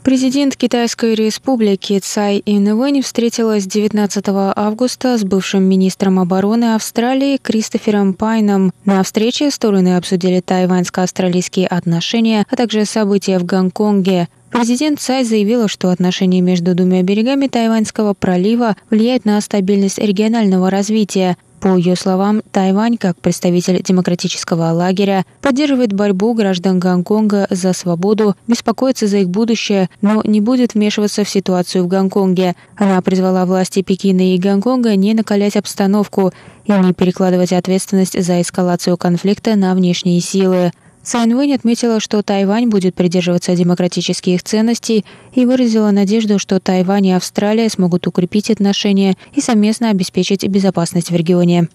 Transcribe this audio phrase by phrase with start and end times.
[0.03, 8.73] Президент Китайской республики Цай Инвэнь встретилась 19 августа с бывшим министром обороны Австралии Кристофером Пайном.
[8.87, 14.29] На встрече стороны обсудили тайваньско-австралийские отношения, а также события в Гонконге.
[14.51, 21.37] Президент Цай заявила, что отношения между двумя берегами Тайваньского пролива влияют на стабильность регионального развития.
[21.61, 29.07] По ее словам, Тайвань, как представитель демократического лагеря, поддерживает борьбу граждан Гонконга за свободу, беспокоится
[29.07, 32.57] за их будущее, но не будет вмешиваться в ситуацию в Гонконге.
[32.77, 36.33] Она призвала власти Пекина и Гонконга не накалять обстановку
[36.65, 40.73] и не перекладывать ответственность за эскалацию конфликта на внешние силы.
[41.03, 47.13] Цайн Вэнь отметила, что Тайвань будет придерживаться демократических ценностей и выразила надежду, что Тайвань и
[47.13, 51.69] Австралия смогут укрепить отношения и совместно обеспечить безопасность в регионе.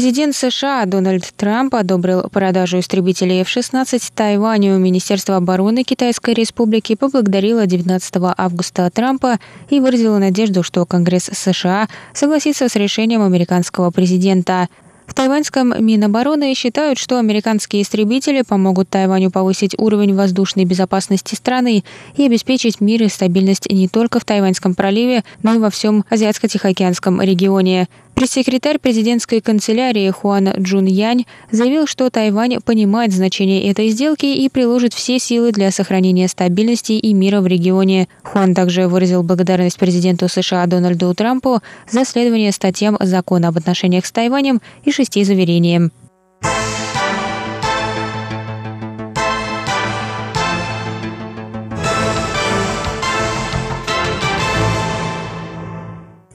[0.00, 4.78] Президент США Дональд Трамп одобрил продажу истребителей F-16 Тайваню.
[4.78, 9.38] Министерство обороны Китайской Республики поблагодарило 19 августа Трампа
[9.68, 14.68] и выразило надежду, что Конгресс США согласится с решением американского президента.
[15.10, 21.82] В тайваньском Минобороны считают, что американские истребители помогут Тайваню повысить уровень воздушной безопасности страны
[22.14, 27.20] и обеспечить мир и стабильность не только в Тайваньском проливе, но и во всем Азиатско-Тихоокеанском
[27.20, 27.88] регионе.
[28.20, 34.92] Пресс-секретарь президентской канцелярии Хуан Джун Янь заявил, что Тайвань понимает значение этой сделки и приложит
[34.92, 38.08] все силы для сохранения стабильности и мира в регионе.
[38.22, 41.60] Хуан также выразил благодарность президенту США Дональду Трампу
[41.90, 45.90] за следование статьям закона об отношениях с Тайванем и шести заверениям.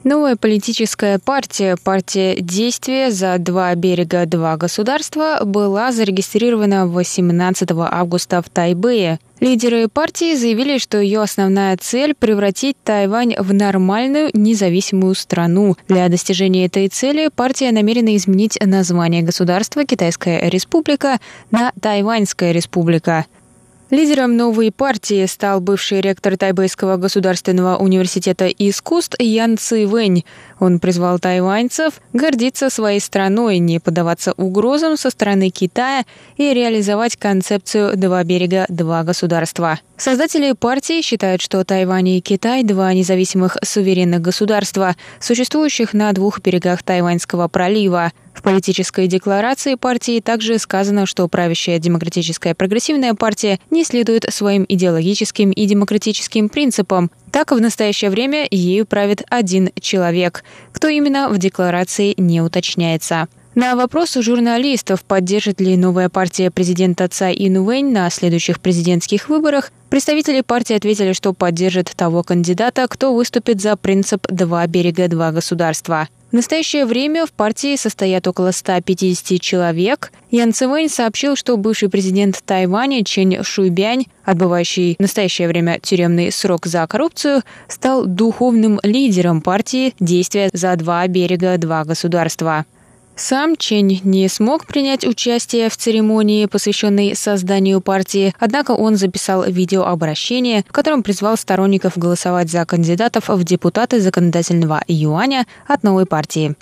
[0.06, 8.48] Новая политическая партия, партия «Действия за два берега, два государства» была зарегистрирована 18 августа в
[8.48, 9.18] Тайбэе.
[9.40, 15.74] Лидеры партии заявили, что ее основная цель– превратить Тайвань в нормальную независимую страну.
[15.88, 21.18] Для достижения этой цели партия намерена изменить название государства Китайская республика
[21.50, 23.26] на Тайваньская республика.
[23.88, 30.24] Лидером новой партии стал бывший ректор Тайбэйского государственного университета искусств Ян Ци Вэнь.
[30.58, 36.04] Он призвал тайваньцев гордиться своей страной, не поддаваться угрозам со стороны Китая
[36.36, 39.78] и реализовать концепцию «два берега, два государства».
[39.96, 46.82] Создатели партии считают, что Тайвань и Китай– два независимых суверенных государства, существующих на двух берегах
[46.82, 48.12] Тайваньского пролива.
[48.46, 55.66] Политической декларации партии также сказано, что правящая демократическая прогрессивная партия не следует своим идеологическим и
[55.66, 57.10] демократическим принципам.
[57.32, 60.44] Так, в настоящее время ею правит один человек.
[60.70, 63.26] Кто именно, в декларации не уточняется.
[63.56, 69.72] На вопрос у журналистов, поддержит ли новая партия президента Цай Инуэнь на следующих президентских выборах,
[69.90, 76.06] представители партии ответили, что поддержат того кандидата, кто выступит за принцип «два берега, два государства».
[76.36, 80.12] В настоящее время в партии состоят около 150 человек.
[80.30, 86.66] Ян Цивэнь сообщил, что бывший президент Тайваня Чен Шуйбянь, отбывающий в настоящее время тюремный срок
[86.66, 92.66] за коррупцию, стал духовным лидером партии «Действия за два берега, два государства».
[93.18, 100.64] Сам Чень не смог принять участие в церемонии, посвященной созданию партии, однако он записал видеообращение,
[100.68, 106.56] в котором призвал сторонников голосовать за кандидатов в депутаты законодательного юаня от новой партии.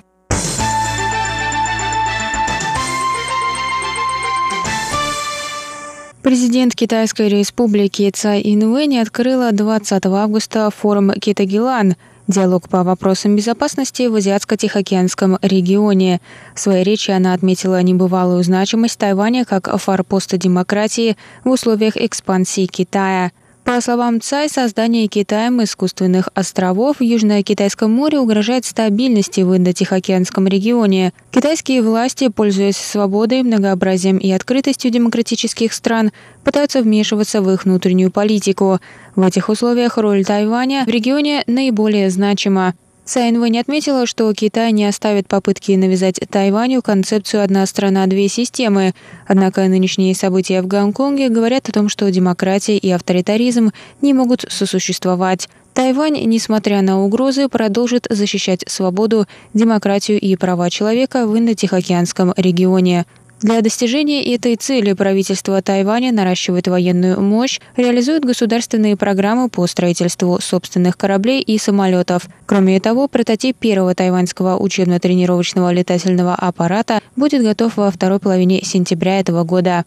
[6.22, 14.14] Президент Китайской республики Цай Инвэнь открыла 20 августа форум Китагилан– Диалог по вопросам безопасности в
[14.14, 16.22] Азиатско-Тихоокеанском регионе.
[16.54, 23.32] В своей речи она отметила небывалую значимость Тайваня как форпоста демократии в условиях экспансии Китая–
[23.64, 31.14] по словам Цай, создание Китаем искусственных островов в Южно-Китайском море угрожает стабильности в Индо-Тихоокеанском регионе.
[31.30, 36.12] Китайские власти, пользуясь свободой, многообразием и открытостью демократических стран,
[36.44, 38.80] пытаются вмешиваться в их внутреннюю политику.
[39.16, 42.74] В этих условиях роль Тайваня в регионе наиболее значима.
[43.04, 48.94] Цай не отметила, что Китай не оставит попытки навязать Тайваню концепцию «одна страна, две системы».
[49.26, 55.50] Однако нынешние события в Гонконге говорят о том, что демократия и авторитаризм не могут сосуществовать.
[55.74, 63.04] Тайвань, несмотря на угрозы, продолжит защищать свободу, демократию и права человека в Индо-Тихоокеанском регионе.
[63.44, 70.96] Для достижения этой цели правительство Тайваня наращивает военную мощь, реализует государственные программы по строительству собственных
[70.96, 72.26] кораблей и самолетов.
[72.46, 79.44] Кроме того, прототип первого тайваньского учебно-тренировочного летательного аппарата будет готов во второй половине сентября этого
[79.44, 79.84] года.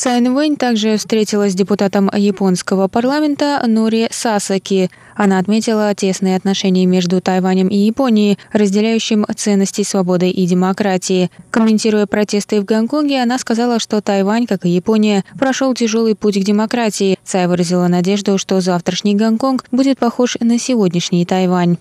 [0.00, 4.90] Цайн Вэнь также встретилась с депутатом японского парламента Нори Сасаки.
[5.14, 11.30] Она отметила тесные отношения между Тайванем и Японией, разделяющим ценности свободы и демократии.
[11.50, 16.44] Комментируя протесты в Гонконге, она сказала, что Тайвань, как и Япония, прошел тяжелый путь к
[16.44, 17.18] демократии.
[17.22, 21.76] Цай выразила надежду, что завтрашний Гонконг будет похож на сегодняшний Тайвань.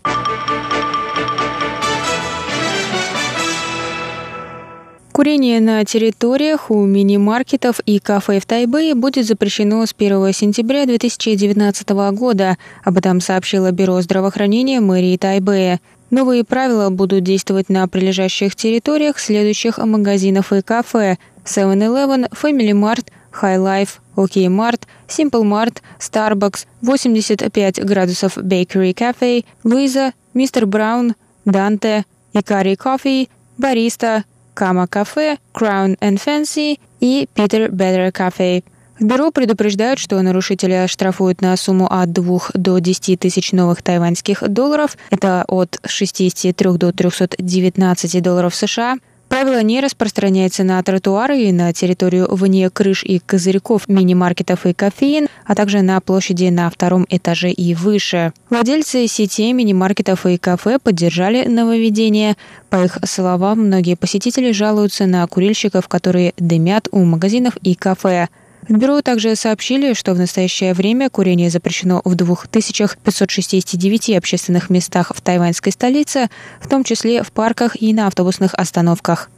[5.19, 11.89] Курение на территориях у мини-маркетов и кафе в Тайбэе будет запрещено с 1 сентября 2019
[12.13, 12.57] года.
[12.85, 15.81] Об этом сообщило Бюро здравоохранения мэрии Тайбэя.
[16.09, 23.07] Новые правила будут действовать на прилежащих территориях следующих магазинов и кафе 7-Eleven, Family Mart,
[23.41, 30.63] High Life, OK Mart, Simple Mart, Starbucks, 85 градусов Bakery Cafe, Luisa, Mr.
[30.65, 31.13] Brown,
[31.43, 33.27] Dante, Ikari Coffee,
[33.61, 34.23] Barista,
[34.59, 38.63] Kama Cafe, Crown and Fancy и Peter Better Cafe.
[38.99, 44.43] В бюро предупреждают, что нарушители оштрафуют на сумму от 2 до 10 тысяч новых тайваньских
[44.49, 48.97] долларов, это от 63 до 319 долларов США,
[49.39, 55.29] Правило не распространяется на тротуары и на территорию вне крыш и козырьков мини-маркетов и кофеин,
[55.45, 58.33] а также на площади на втором этаже и выше.
[58.49, 62.35] Владельцы сетей мини-маркетов и кафе поддержали нововведение.
[62.69, 68.27] По их словам, многие посетители жалуются на курильщиков, которые дымят у магазинов и кафе.
[68.67, 75.21] В бюро также сообщили, что в настоящее время курение запрещено в 2569 общественных местах в
[75.21, 76.29] тайваньской столице,
[76.59, 79.29] в том числе в парках и на автобусных остановках.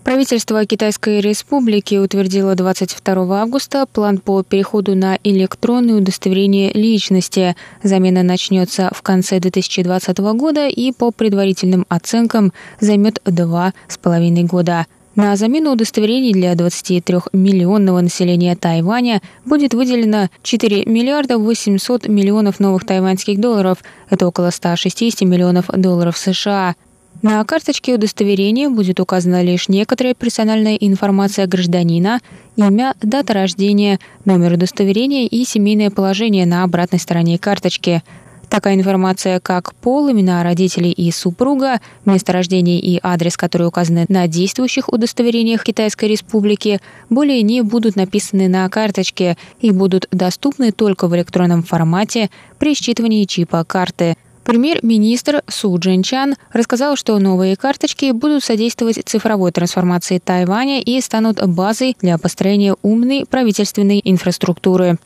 [0.06, 7.56] Правительство Китайской Республики утвердило 22 августа план по переходу на электронное удостоверение личности.
[7.82, 14.86] Замена начнется в конце 2020 года и по предварительным оценкам займет два с половиной года.
[15.16, 23.40] На замену удостоверений для 23-миллионного населения Тайваня будет выделено 4 миллиарда 800 миллионов новых тайваньских
[23.40, 23.78] долларов.
[24.08, 26.76] Это около 160 миллионов долларов США.
[27.22, 32.20] На карточке удостоверения будет указана лишь некоторая персональная информация гражданина,
[32.56, 38.02] имя, дата рождения, номер удостоверения и семейное положение на обратной стороне карточки.
[38.50, 44.28] Такая информация, как пол, имена родителей и супруга, место рождения и адрес, которые указаны на
[44.28, 46.80] действующих удостоверениях Китайской Республики,
[47.10, 53.24] более не будут написаны на карточке и будут доступны только в электронном формате при считывании
[53.24, 61.00] чипа карты– Премьер-министр Су Джинчан рассказал, что новые карточки будут содействовать цифровой трансформации Тайваня и
[61.00, 64.98] станут базой для построения умной правительственной инфраструктуры.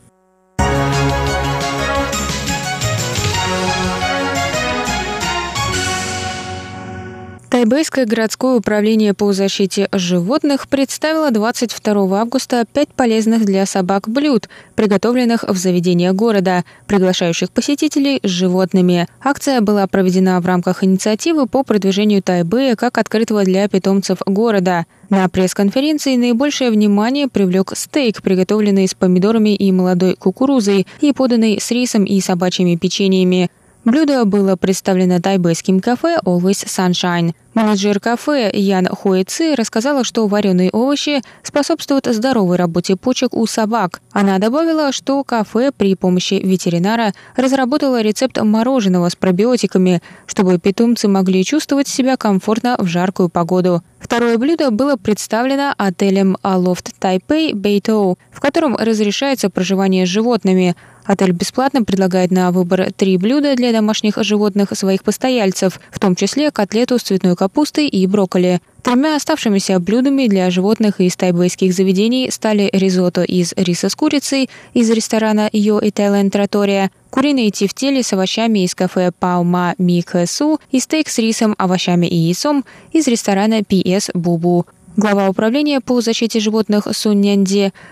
[7.50, 15.42] Тайбэйское городское управление по защите животных представило 22 августа пять полезных для собак блюд, приготовленных
[15.42, 19.08] в заведениях города, приглашающих посетителей с животными.
[19.20, 24.86] Акция была проведена в рамках инициативы по продвижению Тайбэя как открытого для питомцев города.
[25.08, 31.68] На пресс-конференции наибольшее внимание привлек стейк, приготовленный с помидорами и молодой кукурузой и поданный с
[31.72, 33.50] рисом и собачьими печеньями.
[33.84, 37.34] Блюдо было представлено тайбэйским кафе Always Sunshine.
[37.52, 44.00] Менеджер кафе Ян Хуэци рассказала, что вареные овощи способствуют здоровой работе почек у собак.
[44.12, 51.44] Она добавила, что кафе при помощи ветеринара разработало рецепт мороженого с пробиотиками, чтобы питомцы могли
[51.44, 53.82] чувствовать себя комфортно в жаркую погоду.
[53.98, 60.76] Второе блюдо было представлено отелем Aloft Taipei Beito, в котором разрешается проживание с животными–
[61.10, 66.52] Отель бесплатно предлагает на выбор три блюда для домашних животных своих постояльцев, в том числе
[66.52, 68.60] котлету с цветной капустой и брокколи.
[68.82, 74.90] Тремя оставшимися блюдами для животных из тайбэйских заведений стали ризотто из риса с курицей из
[74.90, 81.08] ресторана Йо Italian Trattoria, куриные тефтели с овощами из кафе Паума Ми Су и стейк
[81.08, 84.66] с рисом, овощами и яйцом из ресторана PS Бубу.
[84.96, 87.22] Глава управления по защите животных Сун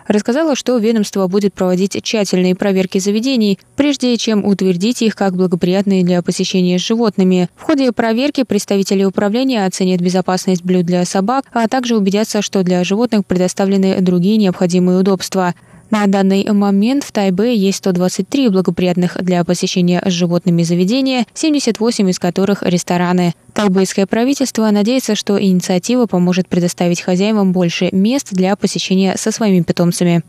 [0.09, 6.23] рассказала, что ведомство будет проводить тщательные проверки заведений, прежде чем утвердить их как благоприятные для
[6.23, 7.49] посещения с животными.
[7.57, 12.83] В ходе проверки представители управления оценят безопасность блюд для собак, а также убедятся, что для
[12.83, 15.55] животных предоставлены другие необходимые удобства.
[15.91, 22.63] На данный момент в Тайбе есть 123 благоприятных для посещения животными заведения, 78 из которых
[22.63, 23.35] рестораны.
[23.55, 30.23] Тайбэйское правительство надеется, что инициатива поможет предоставить хозяевам больше мест для посещения со своими питомцами.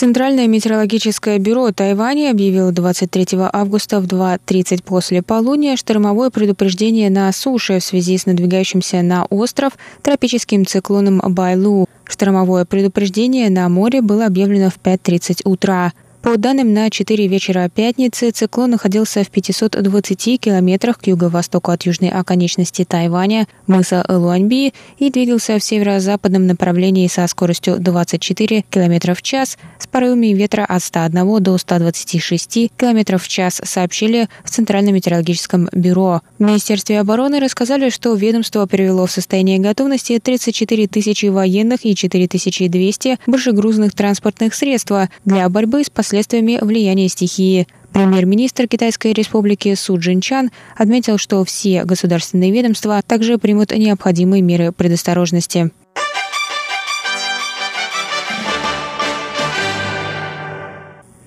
[0.00, 7.80] Центральное метеорологическое бюро Тайваня объявило 23 августа в 2.30 после полудня штормовое предупреждение на суше
[7.80, 11.86] в связи с надвигающимся на остров тропическим циклоном Байлу.
[12.04, 15.92] Штормовое предупреждение на море было объявлено в 5.30 утра.
[16.22, 22.10] По данным на 4 вечера пятницы, циклон находился в 520 километрах к юго-востоку от южной
[22.10, 29.56] оконечности Тайваня, мыса Луаньби, и двигался в северо-западном направлении со скоростью 24 км в час
[29.78, 36.20] с порывами ветра от 101 до 126 км в час, сообщили в Центральном метеорологическом бюро.
[36.38, 43.20] В Министерстве обороны рассказали, что ведомство привело в состояние готовности 34 тысячи военных и 4200
[43.26, 44.92] большегрузных транспортных средств
[45.24, 47.68] для борьбы с последствиями последствиями влияния стихии.
[47.92, 55.70] Премьер-министр Китайской республики Су Джинчан отметил, что все государственные ведомства также примут необходимые меры предосторожности.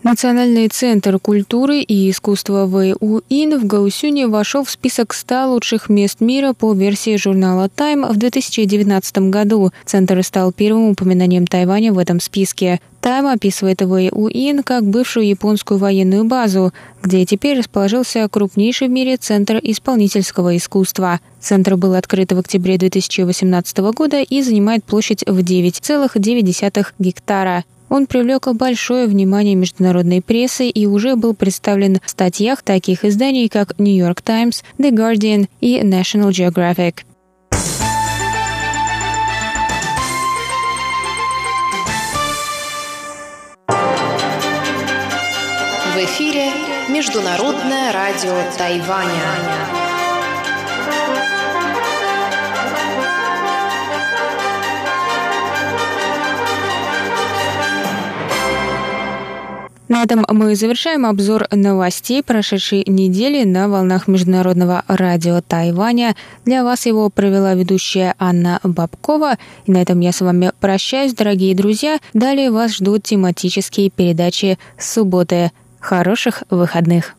[0.03, 6.51] Национальный центр культуры и искусства ВУИН в Гаусюне вошел в список 100 лучших мест мира
[6.51, 9.71] по версии журнала Time в 2019 году.
[9.85, 12.81] Центр стал первым упоминанием Тайваня в этом списке.
[13.01, 19.57] Time описывает ВУИН как бывшую японскую военную базу, где теперь расположился крупнейший в мире центр
[19.63, 21.21] исполнительского искусства.
[21.39, 27.63] Центр был открыт в октябре 2018 года и занимает площадь в 9,9 гектара.
[27.93, 33.77] Он привлек большое внимание международной прессы и уже был представлен в статьях таких изданий, как
[33.77, 37.03] New York Times, The Guardian и National Geographic.
[45.93, 46.49] В эфире
[46.89, 50.02] Международное радио Тайваня.
[59.89, 66.15] На этом мы завершаем обзор новостей прошедшей недели на волнах Международного радио Тайваня.
[66.45, 69.37] Для вас его провела ведущая Анна Бабкова.
[69.65, 71.99] И на этом я с вами прощаюсь, дорогие друзья.
[72.13, 75.51] Далее вас ждут тематические передачи субботы.
[75.79, 77.15] Хороших выходных!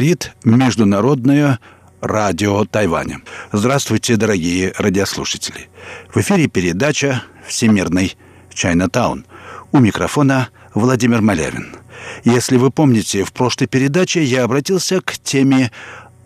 [0.00, 1.60] Говорит Международное
[2.00, 3.20] радио Тайваня.
[3.52, 5.68] Здравствуйте, дорогие радиослушатели.
[6.08, 8.16] В эфире передача «Всемирный
[8.50, 9.26] Чайнатаун».
[9.72, 11.76] У микрофона Владимир Малявин.
[12.24, 15.70] Если вы помните, в прошлой передаче я обратился к теме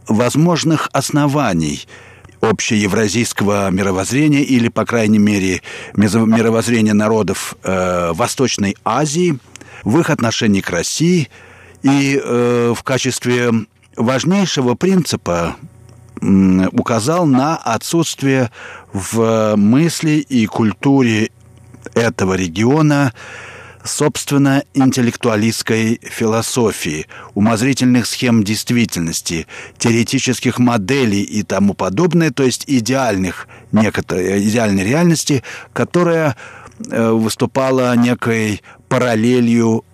[0.06, 1.88] возможных оснований
[2.42, 5.62] общеевразийского мировоззрения или, по крайней мере,
[5.94, 9.36] мировоззрения народов э, Восточной Азии
[9.82, 11.28] в их отношении к России–
[11.84, 13.52] и э, в качестве
[13.96, 15.56] важнейшего принципа
[16.72, 18.50] указал на отсутствие
[18.92, 21.30] в мысли и культуре
[21.94, 23.12] этого региона
[23.84, 34.42] собственно, интеллектуалистской философии, умозрительных схем действительности, теоретических моделей и тому подобное, то есть идеальных, некоторой,
[34.48, 35.42] идеальной реальности,
[35.74, 36.34] которая
[36.90, 39.84] э, выступала некой параллелью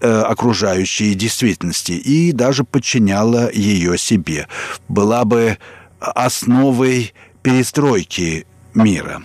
[0.00, 4.48] окружающей действительности и даже подчиняла ее себе.
[4.88, 5.58] Была бы
[6.00, 7.12] основой
[7.42, 9.22] перестройки мира.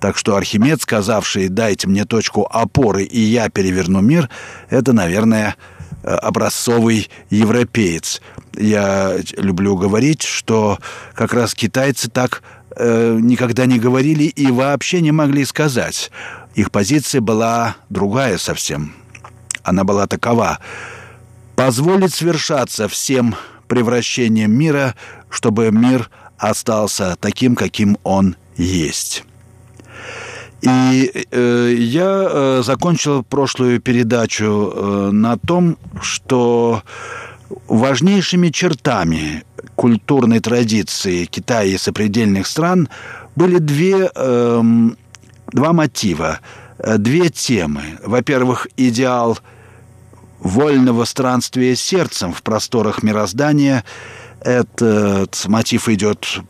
[0.00, 4.28] Так что Архимед, сказавший «дайте мне точку опоры, и я переверну мир»,
[4.68, 5.54] это, наверное,
[6.02, 8.20] образцовый европеец.
[8.54, 10.78] Я люблю говорить, что
[11.14, 12.42] как раз китайцы так
[12.76, 16.10] э, никогда не говорили и вообще не могли сказать.
[16.54, 18.94] Их позиция была другая совсем
[19.62, 20.58] она была такова.
[21.56, 23.34] Позволить свершаться всем
[23.68, 24.94] превращением мира,
[25.30, 29.24] чтобы мир остался таким, каким он есть.
[30.62, 36.82] И э, я э, закончил прошлую передачу э, на том, что
[37.66, 39.44] важнейшими чертами
[39.74, 42.88] культурной традиции Китая и сопредельных стран
[43.34, 44.62] были две, э,
[45.52, 46.38] два мотива,
[46.78, 47.82] две темы.
[48.04, 49.38] Во-первых, идеал–
[50.42, 53.84] вольного странствия сердцем в просторах мироздания.
[54.40, 56.40] Этот мотив идет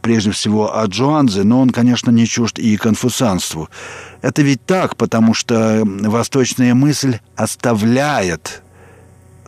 [0.00, 3.68] прежде всего от Джуанзе, но он, конечно, не чужд и конфуцианству.
[4.20, 8.62] Это ведь так, потому что восточная мысль оставляет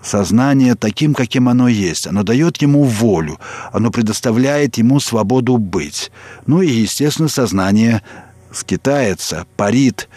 [0.02, 2.08] сознание таким, каким оно есть.
[2.08, 3.38] Оно дает ему волю,
[3.72, 6.10] оно предоставляет ему свободу быть.
[6.46, 8.02] Ну и, естественно, сознание
[8.54, 10.08] скитается, парит,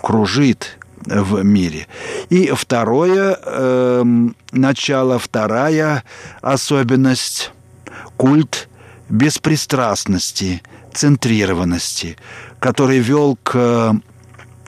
[0.00, 1.86] кружит, в мире.
[2.30, 4.04] И второе э,
[4.52, 6.04] начало, вторая
[6.40, 7.52] особенность–
[8.16, 8.68] культ
[9.08, 12.16] беспристрастности, центрированности,
[12.60, 13.96] который вел к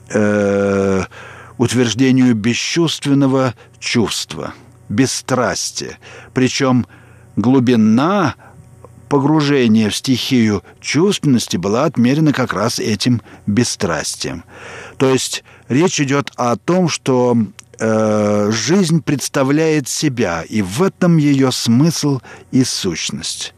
[0.09, 1.03] э,
[1.57, 4.53] утверждению бесчувственного чувства,
[4.89, 5.97] бесстрастия.
[6.33, 6.85] Причем
[7.35, 8.35] глубина
[9.07, 14.43] погружения в стихию чувственности была отмерена как раз этим бесстрастием.
[14.97, 17.37] То есть речь идет о том, что
[17.79, 23.53] э, жизнь представляет себя, и в этом ее смысл и сущность.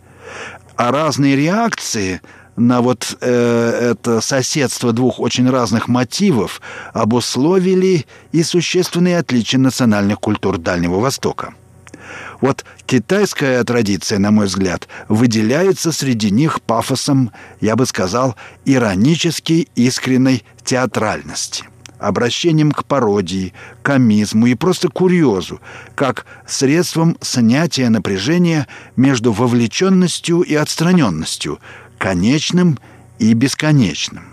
[0.75, 2.21] А разные реакции
[2.55, 6.61] на вот э, это соседство двух очень разных мотивов
[6.93, 11.53] обусловили и существенные отличия национальных культур Дальнего Востока.
[12.41, 20.43] Вот китайская традиция, на мой взгляд, выделяется среди них пафосом, я бы сказал, иронически искренней
[20.63, 21.65] театральности–
[21.99, 25.59] обращением к пародии, комизму и просто курьезу,
[25.95, 31.59] как средством снятия напряжения между вовлеченностью и отстраненностью,
[31.97, 32.77] конечным
[33.19, 34.25] и бесконечным.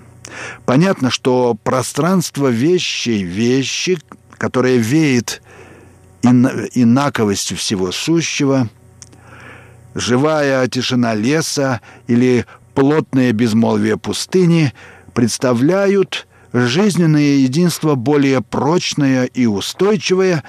[0.64, 3.98] Понятно, что пространство вещей, вещи,
[4.36, 5.42] которое веет
[6.24, 8.68] инаковостью всего сущего,
[9.94, 14.72] живая тишина леса или плотное безмолвие пустыни
[15.12, 20.44] представляют– жизненное единство более прочное и устойчивое,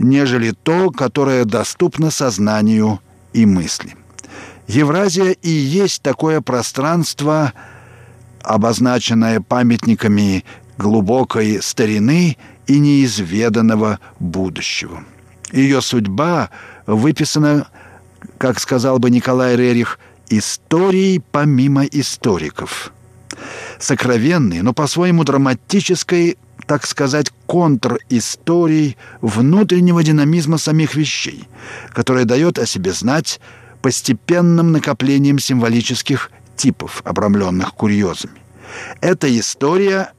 [0.00, 3.00] нежели то, которое доступно сознанию
[3.32, 3.94] и мысли.
[4.66, 7.52] Евразия и есть такое пространство,
[8.42, 10.44] обозначенное памятниками
[10.76, 15.04] глубокой старины и неизведанного будущего.
[15.54, 16.50] Ее судьба
[16.84, 17.68] выписана,
[18.38, 22.92] как сказал бы Николай Рерих, историей помимо историков.
[23.78, 31.44] Сокровенной, но по-своему драматической, так сказать, контр-историей внутреннего динамизма самих вещей,
[31.92, 33.40] которая дает о себе знать
[33.80, 38.40] постепенным накоплением символических типов, обрамленных курьезами.
[39.00, 40.14] Эта история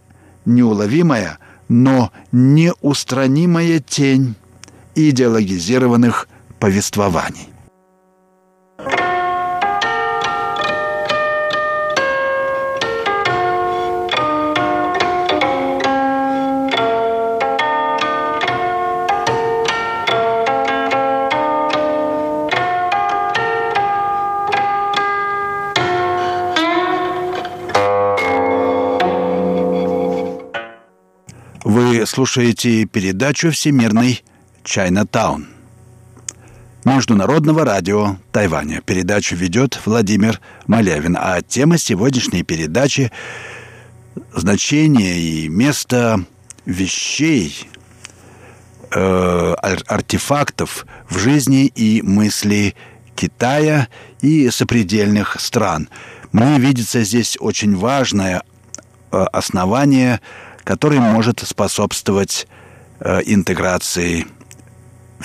[0.45, 4.35] неуловимая, но неустранимая тень
[4.95, 6.27] идеологизированных
[6.59, 7.49] повествований.
[31.63, 34.23] Вы слушаете передачу «Всемирный
[34.65, 35.47] Чайна-таун».
[36.83, 38.81] Международного радио Тайваня.
[38.81, 41.15] Передачу ведет Владимир Малявин.
[41.17, 43.11] А тема сегодняшней передачи–
[44.33, 46.25] значение и место
[46.65, 47.69] вещей,
[48.93, 49.53] э,
[49.87, 52.75] артефактов в жизни и мысли
[53.15, 53.87] Китая
[54.21, 55.89] и сопредельных стран.
[56.33, 58.43] Мне видится здесь очень важное
[59.11, 60.19] э, основание–
[60.65, 62.47] который может способствовать
[62.99, 64.25] э, интеграции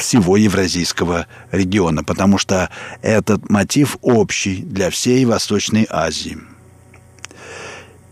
[0.01, 2.71] всего Евразийского региона, потому что
[3.03, 6.39] этот мотив общий для всей Восточной Азии.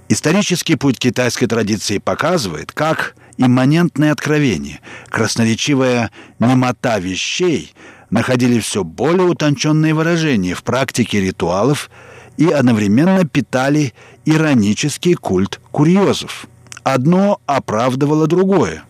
[0.09, 7.75] Исторический путь китайской традиции показывает, как имманентные откровения, красноречивая немота вещей
[8.11, 11.91] находили все более утонченные выражения в практике ритуалов
[12.39, 13.93] и одновременно питали
[14.25, 16.47] иронический культ курьезов–
[16.89, 18.83] Одно оправдывало другое.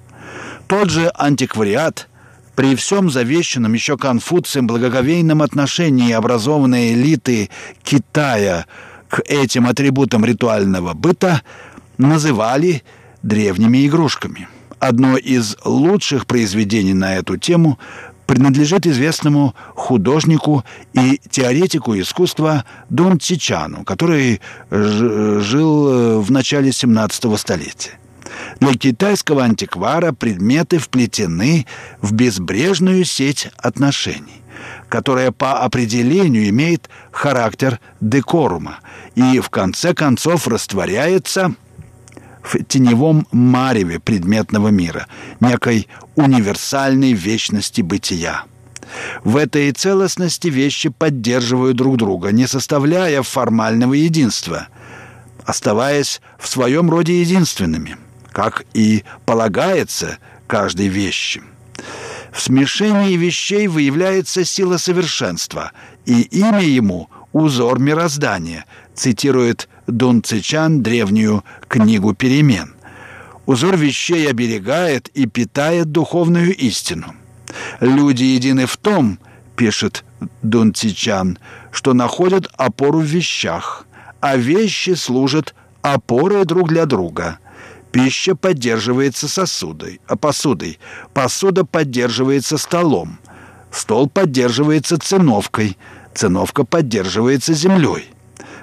[0.69, 2.08] Тот же антиквариат,
[2.59, 7.51] при всем завещанном еще Конфуцием благоговейном отношении образованной элиты
[7.85, 8.67] Китая
[9.09, 11.43] к этим атрибутам ритуального быта,
[11.99, 12.83] называли
[13.23, 14.49] древними игрушками.
[14.81, 17.79] Одно из лучших произведений на эту тему
[18.27, 24.41] принадлежит известному художнику и теоретику искусства Дон Тичану, который
[24.73, 28.01] жил э, в начале 17 столетия.
[28.61, 31.67] Для китайского антиквара предметы вплетены
[32.01, 34.43] в безбрежную сеть отношений,
[34.89, 38.79] которая по определению имеет характер декорума
[39.15, 41.55] и в конце концов растворяется–
[42.43, 45.07] в теневом мареве предметного мира,
[45.41, 48.45] некой универсальной вечности бытия.
[49.23, 54.69] В этой целостности вещи поддерживают друг друга, не составляя формального единства,
[55.45, 57.97] оставаясь в своем роде единственными,
[58.39, 61.43] как и полагается каждой вещи.
[62.31, 65.73] В смешении вещей выявляется сила совершенства,
[66.07, 72.77] и имя ему– узор мироздания, цитирует Дун Цичан древнюю книгу перемен.
[73.47, 77.17] Узор вещей оберегает и питает духовную истину.
[77.81, 79.19] Люди едины в том,
[79.57, 80.05] пишет
[80.43, 81.41] Дун Цичан,
[81.73, 83.85] что находят опору в вещах,
[84.21, 87.41] а вещи служат опорой друг для друга.
[87.93, 90.79] Пища поддерживается сосудой, а посудой.
[91.15, 93.19] Посуда поддерживается столом.
[93.71, 95.77] Стол поддерживается циновкой.
[96.15, 98.11] Циновка поддерживается землей.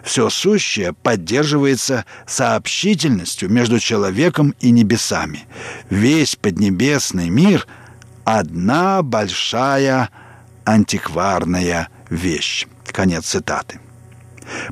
[0.04, 5.48] Все сущее поддерживается сообщительностью между человеком и небесами.
[5.90, 7.66] Весь поднебесный мир—
[8.24, 10.10] одна большая
[10.64, 12.68] антикварная вещь.
[12.92, 13.80] Конец цитаты.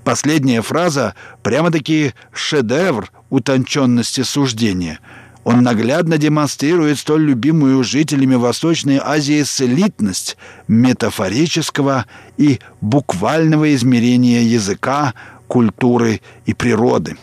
[0.04, 5.00] Последняя фраза прямо-таки шедевр утонченности суждения—
[5.44, 12.06] он наглядно демонстрирует столь любимую жителями Восточной Азии слитность метафорического
[12.38, 15.14] и буквального измерения языка,
[15.48, 17.18] культуры и природы.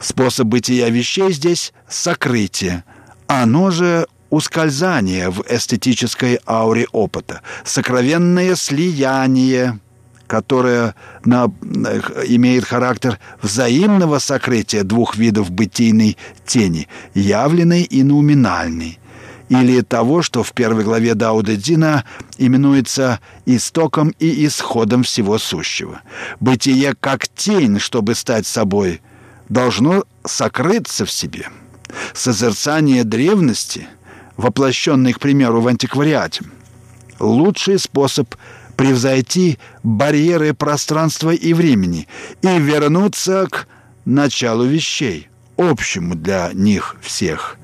[0.00, 2.82] Способ бытия вещей здесь— сокрытие.
[3.28, 9.78] Оно же ускользание в эстетической ауре опыта, сокровенное слияние—
[10.32, 10.94] которая
[11.26, 11.44] на,
[12.26, 16.16] имеет характер взаимного сокрытия двух видов бытийной
[16.46, 18.98] тени, явленной и нуминальной,
[19.50, 22.06] или того, что в первой главе Дауда Дина
[22.38, 26.00] именуется истоком и исходом всего сущего.
[26.40, 29.02] Бытие как тень, чтобы стать собой,
[29.50, 31.48] должно сокрыться в себе.
[32.14, 33.86] Созерцание древности
[34.38, 36.42] воплощенный, к примеру, в антиквариате.
[37.20, 38.34] Лучший способ
[38.76, 42.08] превзойти барьеры пространства и времени
[42.42, 43.66] и вернуться к
[44.04, 47.56] началу вещей, общему для них всех.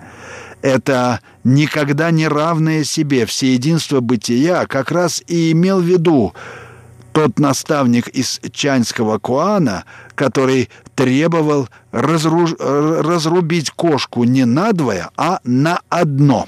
[0.63, 6.35] Это никогда не равное себе всеединство бытия как раз и имел в виду
[7.13, 12.47] тот наставник из Чаньского Куана, который требовал разру...
[12.59, 16.47] разрубить кошку не надвое, а на одно.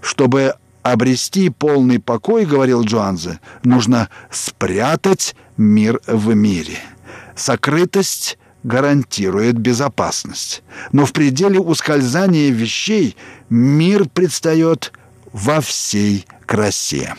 [0.00, 6.78] Чтобы обрести полный покой, говорил Джуанзе, нужно спрятать мир в мире.
[7.36, 10.62] Сокрытость гарантирует безопасность.
[10.92, 13.16] Но в пределе ускользания вещей
[13.48, 14.92] мир предстает
[15.32, 17.14] во всей красе.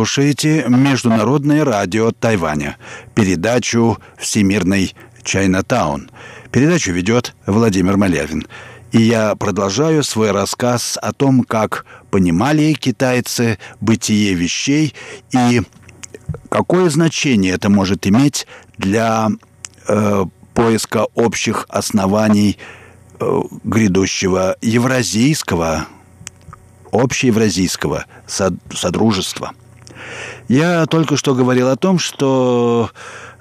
[0.00, 2.78] Слушаете Международное радио Тайваня,
[3.14, 6.10] передачу «Всемирный Чайнатаун».
[6.50, 8.46] Передачу ведет Владимир Малявин.
[8.92, 14.94] И я продолжаю свой рассказ о том, как понимали китайцы бытие вещей
[15.32, 15.60] и
[16.48, 18.46] какое значение это может иметь
[18.78, 19.28] для
[19.86, 22.56] э, поиска общих оснований
[23.18, 25.88] э, грядущего евразийского,
[26.90, 29.52] общеевразийского содружества–
[30.48, 32.90] я только что говорил о том, что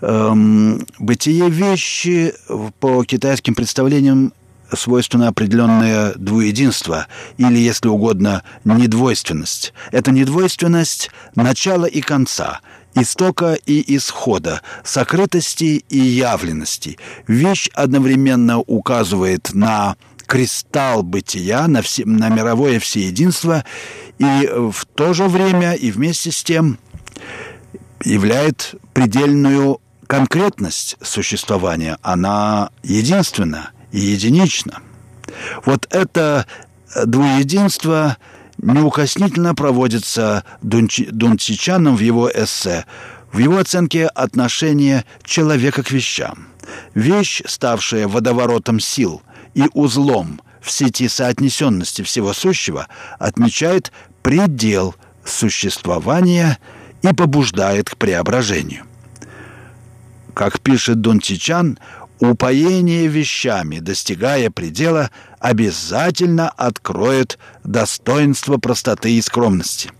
[0.01, 2.33] эм, бытие вещи
[2.79, 4.33] по китайским представлениям
[4.73, 9.73] свойственно определенное двуединство, или, если угодно, недвойственность.
[9.91, 12.59] Это недвойственность начала и конца,
[12.95, 16.97] истока и исхода, сокрытости и явленности.
[17.27, 19.95] Вещь одновременно указывает на
[20.29, 23.65] кристалл бытия, на, все, на мировое всеединство,
[24.19, 26.77] и в то же время и вместе с тем
[28.03, 31.97] являет предельную конкретность существования.
[32.03, 34.81] Она единственна и единична.
[35.65, 36.45] Вот это
[37.05, 38.17] двуединство
[38.59, 42.85] неукоснительно проводится Дунчичаном в его эссе,
[43.31, 46.49] в его оценке отношения человека к вещам.
[46.93, 56.57] Вещь, ставшая водоворотом сил и узлом в сети соотнесенности всего сущего, отмечает предел существования–
[57.01, 58.85] и побуждает к преображению.
[60.33, 61.79] Как пишет Дун Тичан,
[62.19, 65.09] упоение вещами, достигая предела,
[65.39, 69.91] обязательно откроет достоинство простоты и скромности,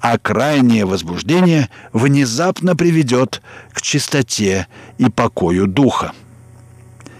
[0.00, 3.42] а крайнее возбуждение внезапно приведет
[3.72, 4.66] к чистоте
[4.98, 6.12] и покою духа.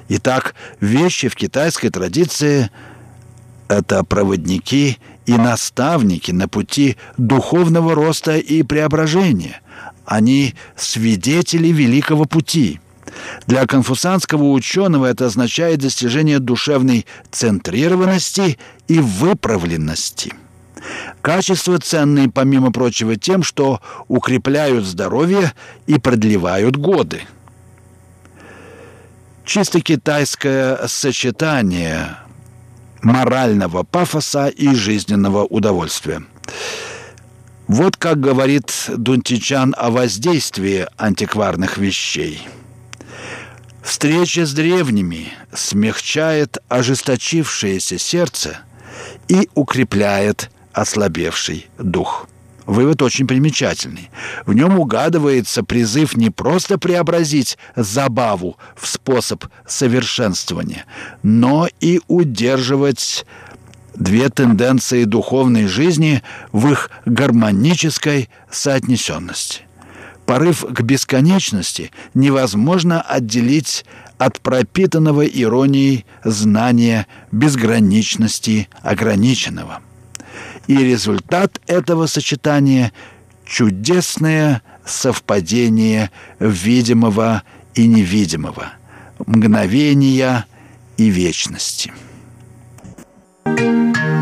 [0.08, 2.70] Итак, вещи в китайской традиции–
[3.68, 9.60] это проводники и наставники на пути духовного роста и преображения.
[10.04, 12.80] Они свидетели великого пути.
[13.46, 20.32] Для конфуцианского ученого это означает достижение душевной центрированности и выправленности.
[21.20, 25.52] Качества ценные, помимо прочего, тем, что укрепляют здоровье
[25.88, 27.22] и продлевают годы.
[29.46, 32.16] Чисто китайское сочетание
[33.00, 36.24] морального пафоса и жизненного удовольствия.
[37.68, 42.42] Вот как говорит Дунтичан о воздействии антикварных вещей.
[43.84, 48.58] Встреча с древними смягчает ожесточившееся сердце
[49.28, 52.28] и укрепляет ослабевший дух.
[52.66, 54.10] Вывод очень примечательный.
[54.44, 60.84] В нем угадывается призыв не просто преобразить забаву в способ совершенствования,
[61.22, 63.24] но и удерживать
[63.94, 69.62] две тенденции духовной жизни в их гармонической соотнесенности.
[70.26, 73.84] Порыв к бесконечности невозможно отделить
[74.18, 79.82] от пропитанного иронией знания безграничности ограниченного.
[80.66, 82.92] И результат этого сочетания–
[83.46, 87.42] чудесное совпадение видимого
[87.74, 88.72] и невидимого,
[89.24, 90.46] мгновения
[90.96, 91.92] и вечности.
[93.44, 94.15] Вы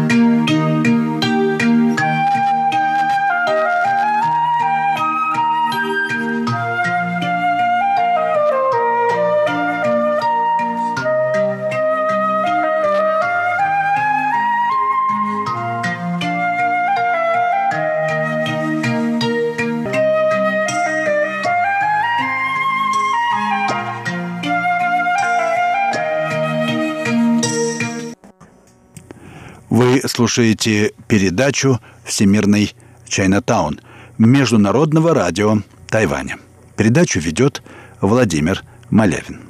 [30.15, 32.73] слушаете передачу «Всемирный
[33.09, 33.81] Чайнатаун»
[34.17, 36.39] Международного радио Тайваня.
[36.77, 37.63] Передачу ведет
[38.01, 39.41] Владимир Малявин.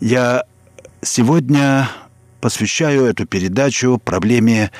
[0.00, 0.44] Я
[1.00, 1.88] сегодня
[2.42, 4.70] посвящаю эту передачу проблеме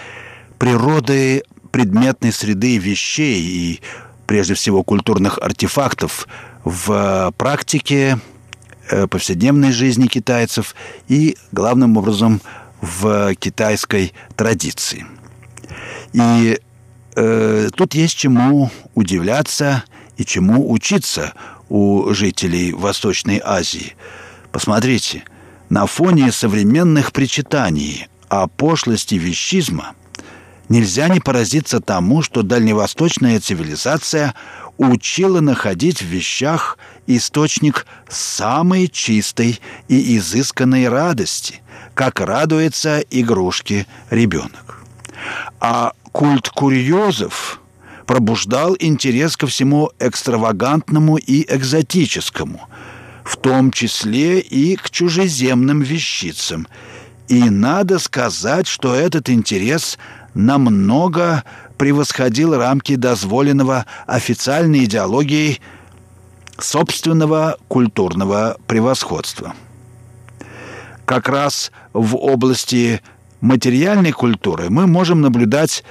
[0.58, 3.80] природы предметной среды вещей и,
[4.26, 6.28] прежде всего, культурных артефактов
[6.64, 8.18] в практике
[8.90, 10.74] э, повседневной жизни китайцев
[11.08, 12.42] и, главным образом,
[12.80, 15.06] в китайской традиции.
[16.12, 16.58] И
[17.16, 19.84] э, тут есть чему удивляться
[20.16, 21.34] и чему учиться
[21.68, 23.94] у жителей Восточной Азии.
[24.52, 25.24] Посмотрите,
[25.68, 29.94] на фоне современных причитаний о пошлости вещизма
[30.68, 34.34] нельзя не поразиться тому, что дальневосточная цивилизация
[34.78, 41.60] учила находить в вещах источник самой чистой и изысканной радости–
[41.98, 44.84] как радуется игрушке ребенок.
[45.58, 47.60] А культ курьезов
[48.06, 52.68] пробуждал интерес ко всему экстравагантному и экзотическому,
[53.24, 56.68] в том числе и к чужеземным вещицам.
[57.26, 59.98] И надо сказать, что этот интерес
[60.34, 61.42] намного
[61.78, 65.60] превосходил рамки дозволенного официальной идеологией
[66.58, 69.54] собственного культурного превосходства
[71.08, 73.00] как раз в области
[73.40, 75.82] материальной культуры мы можем наблюдать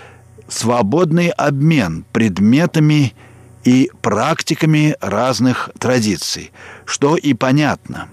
[0.48, 3.16] свободный обмен предметами
[3.64, 6.52] и практиками разных традиций,
[6.86, 8.10] что и понятно.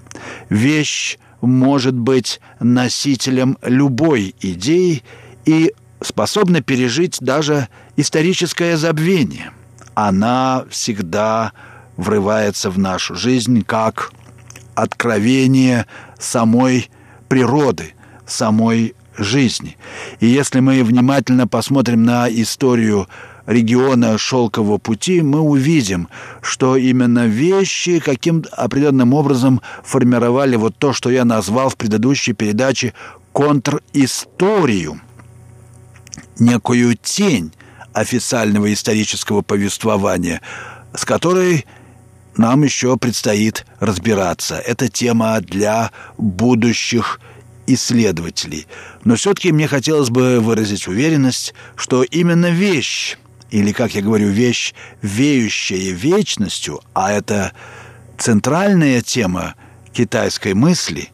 [0.49, 5.03] Вещь может быть носителем любой идеи
[5.45, 9.51] и способна пережить даже историческое забвение.
[9.95, 11.53] Она всегда
[11.97, 14.13] врывается в нашу жизнь как
[14.75, 15.87] откровение
[16.19, 16.91] самой
[17.29, 17.95] природы,
[18.27, 19.77] самой жизни.
[20.21, 23.09] И если мы внимательно посмотрим на историю
[23.47, 26.09] региона Шелкового пути, мы увидим,
[26.43, 32.95] что именно вещи каким определенным образом формировали вот то, что я назвал в предыдущей передаче
[33.33, 35.01] контристорию,
[36.39, 37.53] некую тень
[37.93, 40.41] официального исторического повествования,
[40.95, 41.67] с которой
[42.37, 44.57] нам еще предстоит разбираться.
[44.57, 47.21] Это тема для будущих
[47.67, 48.67] исследователей.
[49.05, 53.17] Но все-таки мне хотелось бы выразить уверенность, что именно вещь,
[53.51, 57.53] или, как я говорю, вещь, веющая вечностью, а это
[58.19, 59.55] центральная тема
[59.93, 61.11] китайской мысли,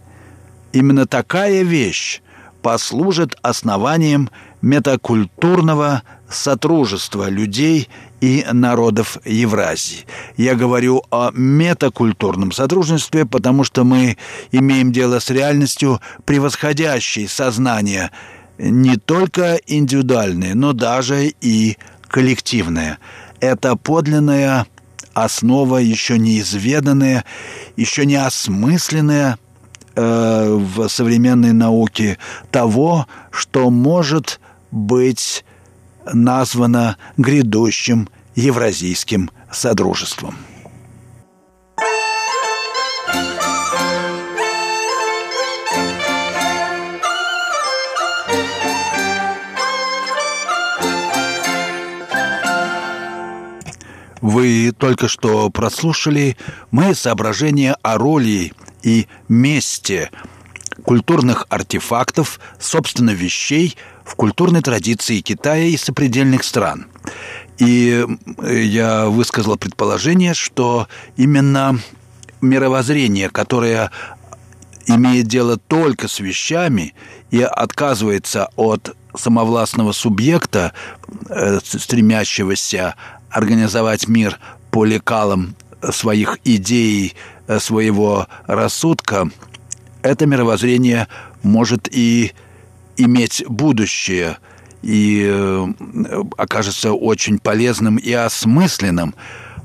[0.73, 2.21] именно такая вещь
[2.63, 4.31] послужит основанием
[4.62, 7.88] метакультурного сотрудничества людей
[8.20, 10.07] и народов Евразии.
[10.37, 14.16] Я говорю о метакультурном сотрудничестве, потому что мы
[14.53, 18.11] имеем дело с реальностью, превосходящей сознание
[18.59, 22.99] не только индивидуальное, но даже и коллективное.
[23.40, 24.66] Это подлинная
[25.14, 27.25] основа, еще неизведанная,
[27.77, 29.38] еще не осмысленная
[29.94, 32.18] э, в современной науке
[32.51, 34.40] того, что может
[34.71, 35.45] быть
[36.13, 40.37] названо грядущим Евразийским Содружеством.
[54.21, 56.37] Вы только что прослушали
[56.71, 58.53] мои соображения о роли
[58.83, 60.11] и месте
[60.85, 63.77] культурных артефактов, собственно, вещей
[64.11, 66.88] в культурной традиции Китая и сопредельных стран.
[67.59, 68.05] И
[68.42, 71.79] я высказал предположение, что именно
[72.40, 73.92] мировоззрение, которое
[74.87, 76.94] имеет дело только с вещами
[77.31, 80.73] и отказывается от самовластного субъекта,
[81.29, 82.96] э, стремящегося
[83.31, 84.40] организовать мир
[84.73, 85.55] по лекалам
[85.92, 87.14] своих идей,
[87.46, 89.31] э, своего рассудка,
[90.03, 91.07] это мировоззрение
[91.44, 92.33] может и
[93.03, 94.39] иметь будущее
[94.83, 95.67] и э,
[96.37, 99.15] окажется очень полезным и осмысленным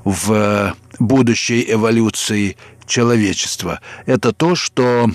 [0.04, 2.56] в будущей эволюции
[2.86, 3.80] человечества.
[4.04, 5.10] Это то, что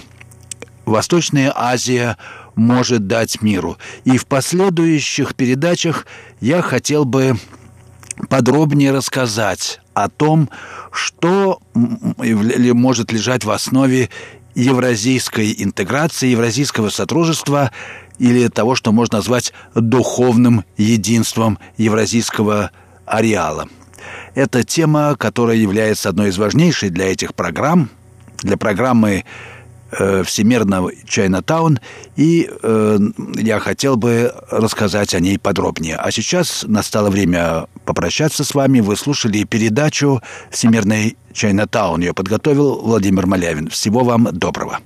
[0.85, 2.17] Восточная Азия
[2.55, 3.77] может дать миру.
[4.03, 6.05] И в последующих передачах
[6.41, 7.37] я хотел бы
[8.29, 10.49] подробнее рассказать о том,
[10.91, 14.09] что может лежать в основе
[14.53, 17.71] евразийской интеграции, евразийского сотрудничества
[18.21, 22.69] или того, что можно назвать духовным единством евразийского
[23.05, 23.67] ареала.
[24.35, 27.89] Это тема, которая является одной из важнейших для этих программ,
[28.43, 29.25] для программы
[29.91, 31.79] э, Всемирного Чайнатаун,
[32.15, 32.99] и э,
[33.37, 35.95] я хотел бы рассказать о ней подробнее.
[35.95, 38.81] А сейчас настало время попрощаться с вами.
[38.81, 42.01] Вы слушали передачу «Всемирный Чайнатаун».
[42.01, 43.69] Ее подготовил Владимир Малявин.
[43.69, 44.79] Всего вам доброго.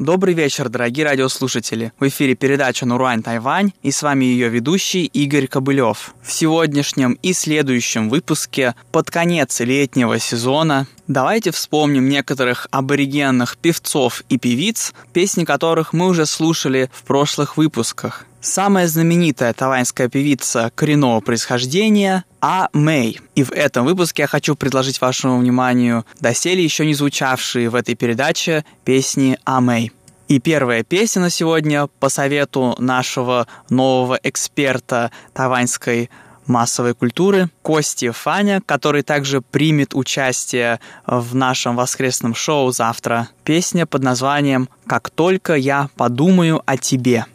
[0.00, 1.92] Добрый вечер, дорогие радиослушатели.
[2.00, 6.14] В эфире передача «Нуруань Тайвань» и с вами ее ведущий Игорь Кобылев.
[6.22, 14.38] В сегодняшнем и следующем выпуске под конец летнего сезона давайте вспомним некоторых аборигенных певцов и
[14.38, 18.26] певиц, песни которых мы уже слушали в прошлых выпусках.
[18.40, 22.68] Самая знаменитая тайваньская певица коренного происхождения А.
[22.72, 23.20] Мэй.
[23.34, 27.96] И в этом выпуске я хочу предложить вашему вниманию доселе еще не звучавшие в этой
[27.96, 29.60] передаче песни А.
[29.60, 29.92] Мэй.
[30.28, 36.08] И первая песня на сегодня по совету нашего нового эксперта тайваньской
[36.46, 43.28] массовой культуры Кости Фаня, который также примет участие в нашем воскресном шоу завтра.
[43.44, 47.26] Песня под названием «Как только я подумаю о тебе».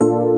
[0.00, 0.33] 就好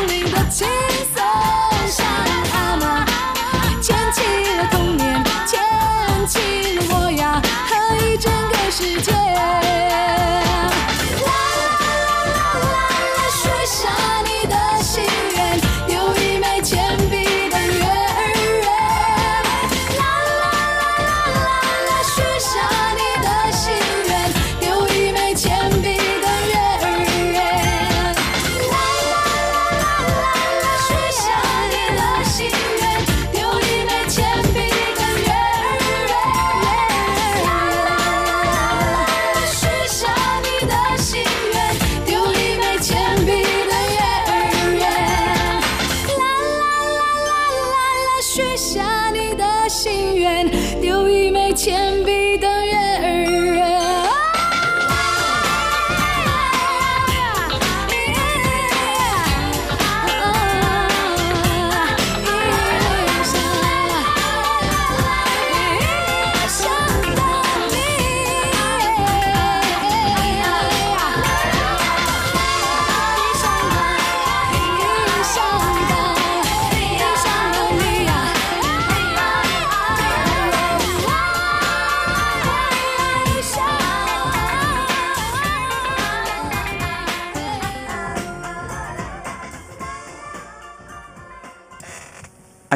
[0.00, 0.66] 空灵的琴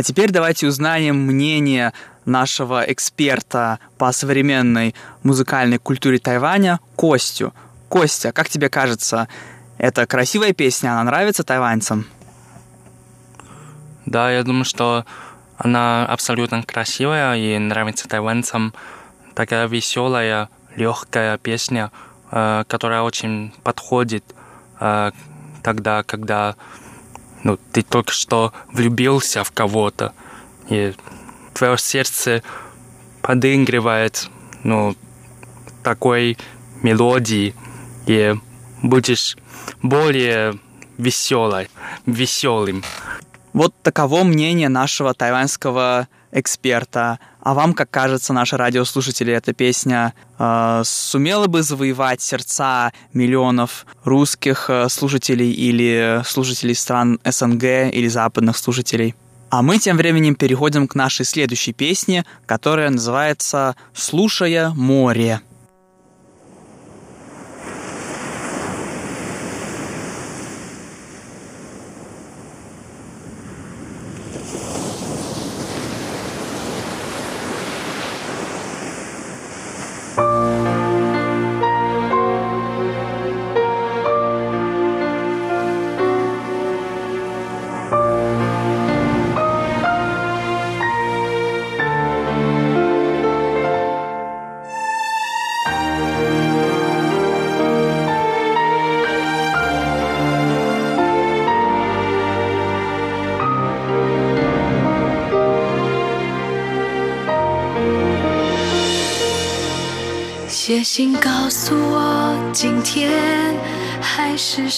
[0.05, 1.92] теперь давайте узнаем мнение
[2.24, 7.52] нашего эксперта по современной музыкальной культуре Тайваня Костю.
[7.88, 9.28] Костя, как тебе кажется,
[9.78, 12.07] это красивая песня, она нравится тайваньцам?
[14.07, 15.05] Да, я думаю, что
[15.57, 18.74] она абсолютно красивая и нравится тайваньцам.
[19.34, 21.90] Такая веселая, легкая песня,
[22.30, 24.24] э, которая очень подходит
[24.80, 25.12] э,
[25.62, 26.57] тогда, когда
[27.45, 30.12] ну, ты только что влюбился в кого-то,
[30.68, 30.95] и
[31.53, 32.42] твое сердце
[33.22, 34.28] подыгрывает
[34.64, 34.97] ну,
[35.82, 36.36] такой
[36.82, 37.55] мелодии,
[38.07, 38.34] и
[38.82, 39.36] будешь
[39.82, 40.59] более
[40.99, 41.68] веселой,
[42.07, 42.82] веселым.
[43.53, 47.18] Вот таково мнение нашего тайваньского эксперта.
[47.41, 54.68] А вам, как кажется, наши радиослушатели, эта песня э, сумела бы завоевать сердца миллионов русских
[54.68, 59.14] э, слушателей или слушателей стран СНГ или западных слушателей?
[59.51, 65.41] А мы тем временем переходим к нашей следующей песне, которая называется «Слушая море».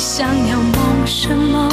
[0.00, 1.68] 想要梦什么？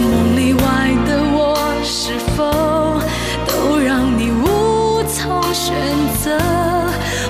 [0.00, 3.02] 梦里外的我，是否
[3.48, 5.74] 都让你无从选
[6.22, 6.38] 择？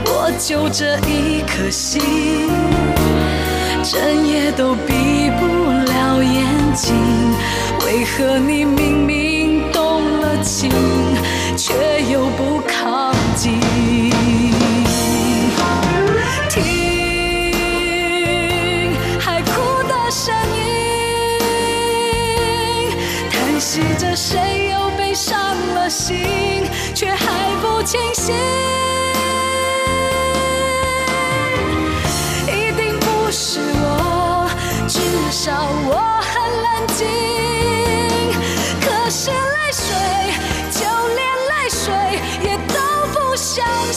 [0.04, 2.50] 我就这一颗心，
[3.82, 5.46] 整夜都闭不
[5.90, 6.44] 了眼
[6.74, 6.94] 睛。
[7.86, 10.70] 为何你明明动了情，
[11.56, 11.72] 却
[12.12, 12.57] 又不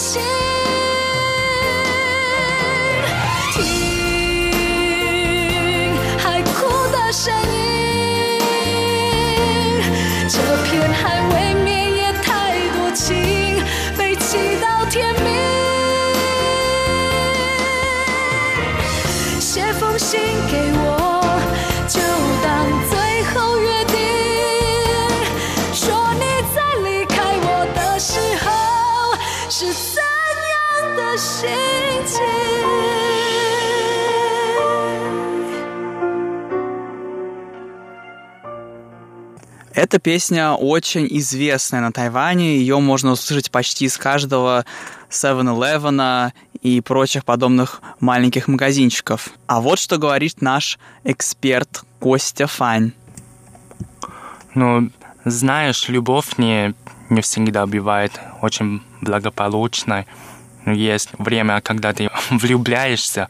[0.01, 0.19] 心
[3.53, 3.61] 听
[6.17, 8.39] 海哭的声音
[10.27, 13.63] 这片海未免也太多情
[13.95, 15.29] 悲泣到天明。
[19.39, 20.90] 写封信给我。
[39.73, 44.65] Эта песня очень известная на Тайване, ее можно услышать почти из каждого
[45.09, 49.29] 7-Eleven и прочих подобных маленьких магазинчиков.
[49.47, 52.91] А вот что говорит наш эксперт Костя Фань.
[54.55, 54.89] Ну,
[55.23, 56.73] знаешь, любовь не,
[57.09, 60.05] не всегда бывает очень благополучной.
[60.65, 63.29] Есть время, когда ты влюбляешься,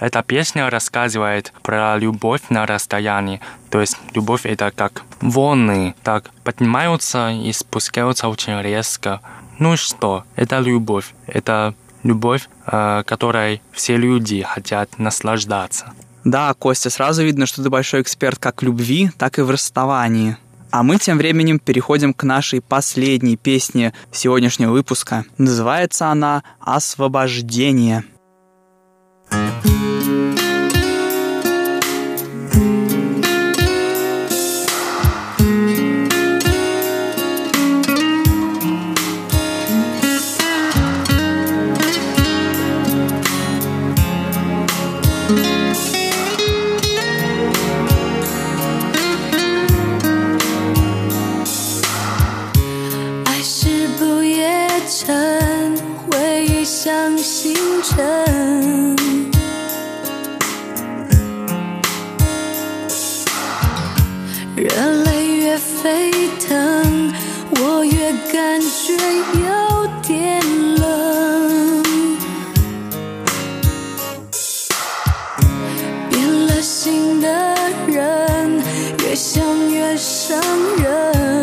[0.00, 3.40] эта песня рассказывает про любовь на расстоянии.
[3.68, 9.20] То есть любовь это как волны, так поднимаются и спускаются очень резко.
[9.58, 10.24] Ну что?
[10.36, 11.14] Это любовь.
[11.26, 15.92] Это любовь, э, которой все люди хотят наслаждаться.
[16.24, 20.36] Да, Костя, сразу видно, что ты большой эксперт как в любви, так и в расставании.
[20.70, 25.24] А мы тем временем переходим к нашей последней песне сегодняшнего выпуска.
[25.36, 28.04] Называется она «Освобождение».
[64.56, 66.10] 热泪越沸
[66.48, 67.12] 腾
[67.56, 68.92] 我越感觉
[69.40, 70.40] 有点
[70.76, 71.82] 冷。
[76.10, 77.28] 变了心的
[77.86, 78.62] 人
[79.02, 80.38] 越想越伤
[80.82, 81.39] 人。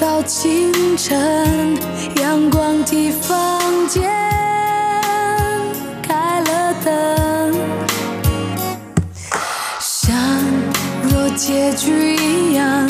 [0.00, 1.76] 到清晨，
[2.20, 4.10] 阳光替房间
[6.02, 7.54] 开了灯。
[9.80, 10.14] 像
[11.02, 12.88] 若结局一样，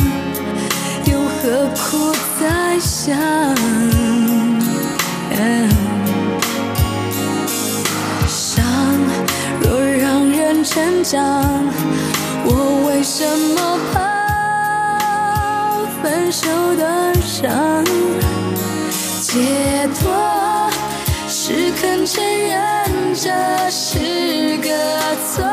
[1.05, 3.15] 又何苦再想？
[8.27, 8.65] 伤
[9.61, 11.21] 若让人成长，
[12.47, 13.25] 我为什
[13.55, 13.99] 么怕
[16.03, 16.94] 分手的
[17.45, 17.85] 伤？
[19.21, 20.71] 解脱
[21.29, 23.31] 是肯承认这
[23.71, 24.71] 是个
[25.27, 25.45] 错。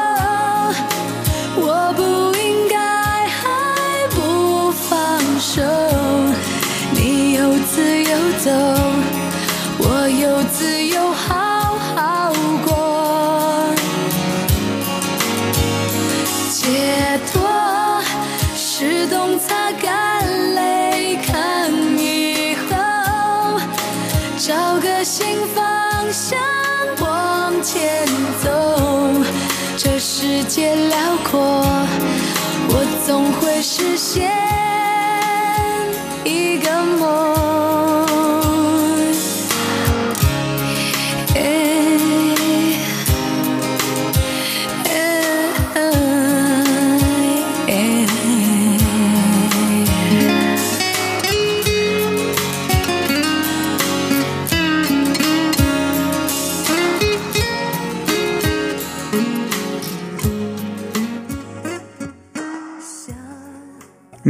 [1.57, 2.01] 我不
[2.39, 2.77] 应该
[3.27, 5.61] 还不放手，
[6.93, 8.51] 你有自由走，
[30.53, 31.39] 界辽阔，
[32.67, 34.29] 我总会实现
[36.25, 37.70] 一个梦。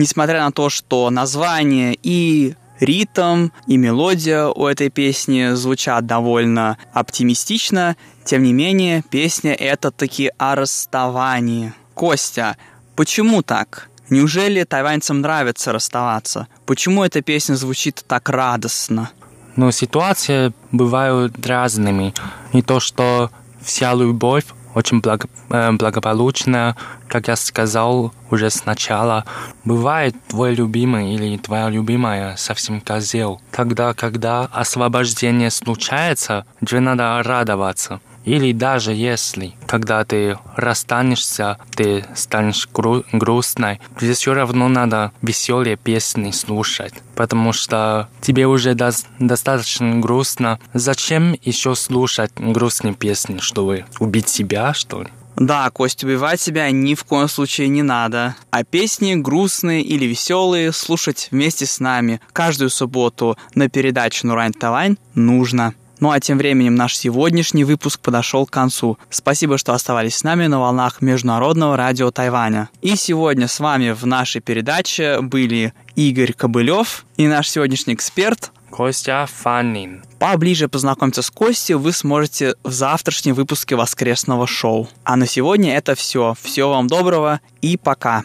[0.02, 7.96] Несмотря на то, что название и ритм, и мелодия у этой песни звучат довольно оптимистично,
[8.26, 11.74] тем не менее, песня это таки о расставании.
[11.94, 12.58] Костя,
[12.96, 13.90] почему так?
[14.10, 16.48] Неужели тайваньцам нравится расставаться?
[16.66, 19.12] Почему эта песня звучит так радостно?
[19.56, 22.16] Но ситуации бывают разными.
[22.54, 23.30] И то, что
[23.62, 24.46] вся любовь
[24.76, 26.76] очень благо- э, благополучная,
[27.08, 29.26] как я сказал уже сначала,
[29.66, 33.42] бывает твой любимый или твоя любимая совсем козел.
[33.52, 38.00] Тогда, когда освобождение случается, тебе надо радоваться.
[38.26, 45.76] Или даже если, когда ты расстанешься, ты станешь гру- грустной, тебе все равно надо веселые
[45.78, 50.60] песни слушать, потому что тебе уже дос- достаточно грустно.
[50.74, 55.10] Зачем еще слушать грустные песни, чтобы убить себя, что ли?
[55.38, 58.36] Да, Кость, убивать себя ни в коем случае не надо.
[58.52, 64.98] А песни грустные или веселые слушать вместе с нами каждую субботу на передаче Нурайн Тавань
[65.16, 65.74] нужно.
[66.02, 68.98] Ну а тем временем наш сегодняшний выпуск подошел к концу.
[69.12, 72.70] Спасибо, что оставались с нами на волнах Международного радио Тайваня.
[72.82, 79.28] И сегодня с вами в нашей передаче были Игорь Кобылев и наш сегодняшний эксперт Костя
[79.32, 80.04] Фаннин.
[80.18, 84.90] Поближе познакомиться с Костей вы сможете в завтрашнем выпуске воскресного шоу.
[85.04, 86.34] А на сегодня это все.
[86.42, 88.24] Всего вам доброго и пока.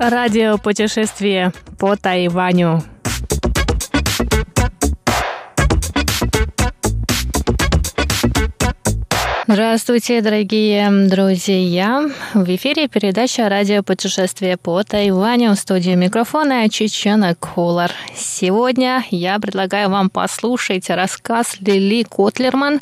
[0.00, 2.82] Радио путешествие по Тайваню.
[9.52, 12.08] Здравствуйте, дорогие друзья!
[12.34, 17.90] В эфире передача «Радио путешествие по Тайваню» в студии микрофона Чечена Кулар.
[18.14, 22.78] Сегодня я предлагаю вам послушать рассказ Лили Котлерман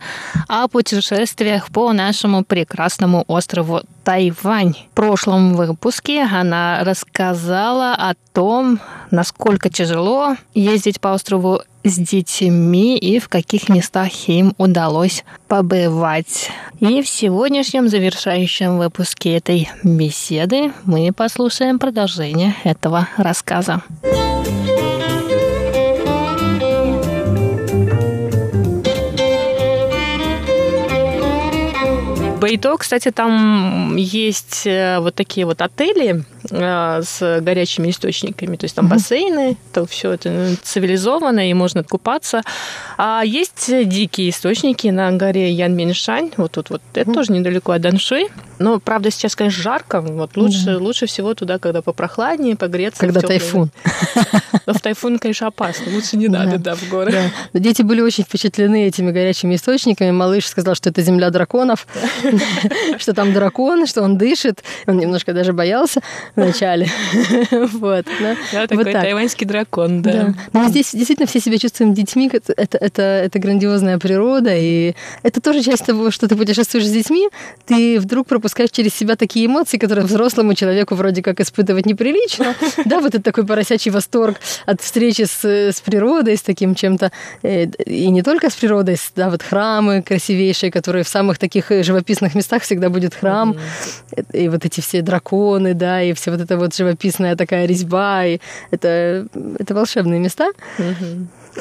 [0.47, 4.75] о путешествиях по нашему прекрасному острову Тайвань.
[4.93, 8.79] В прошлом выпуске она рассказала о том,
[9.11, 16.51] насколько тяжело ездить по острову с детьми и в каких местах им удалось побывать.
[16.81, 23.83] И в сегодняшнем завершающем выпуске этой беседы мы послушаем продолжение этого рассказа.
[32.49, 38.75] Бейто, кстати, там есть э, вот такие вот отели э, с горячими источниками, то есть
[38.75, 42.43] там бассейны, то все это цивилизованно и можно купаться.
[42.97, 48.29] А есть дикие источники на горе Янминшань, вот тут вот, это тоже недалеко от Данши.
[48.59, 53.01] Но, правда, сейчас, конечно, жарко, вот лучше, лучше всего туда, когда попрохладнее, погреться.
[53.01, 53.71] Когда тайфун.
[54.67, 55.93] Но в тайфун, конечно, опасно.
[55.93, 57.31] Лучше не надо, да, в горы.
[57.53, 60.11] Дети были очень впечатлены этими горячими источниками.
[60.11, 61.87] Малыш сказал, что это земля драконов,
[62.99, 64.63] что там дракон, что он дышит.
[64.87, 66.01] Он немножко даже боялся
[66.37, 66.89] вначале.
[67.79, 68.07] Вот.
[68.21, 69.03] Да, вот такой так.
[69.03, 70.35] тайваньский дракон, да.
[70.53, 72.31] Мы здесь действительно все себя чувствуем детьми.
[72.33, 74.55] Это, грандиозная природа.
[74.55, 77.29] И это тоже часть того, что ты путешествуешь с детьми.
[77.67, 82.55] Ты вдруг пропускаешь через себя такие эмоции, которые взрослому человеку вроде как испытывать неприлично.
[82.85, 87.11] Да, вот это такой поросячий восторг от встречи с, с природой, с таким чем-то.
[87.43, 91.83] э, И не только с природой, да, вот храмы красивейшие, которые в самых таких э,
[92.29, 93.57] живописных местах всегда будет храм.
[94.33, 98.25] И вот эти все драконы, да, и все вот эта вот живописная такая резьба.
[98.27, 98.39] И
[98.73, 99.27] это,
[99.59, 100.53] это волшебные места.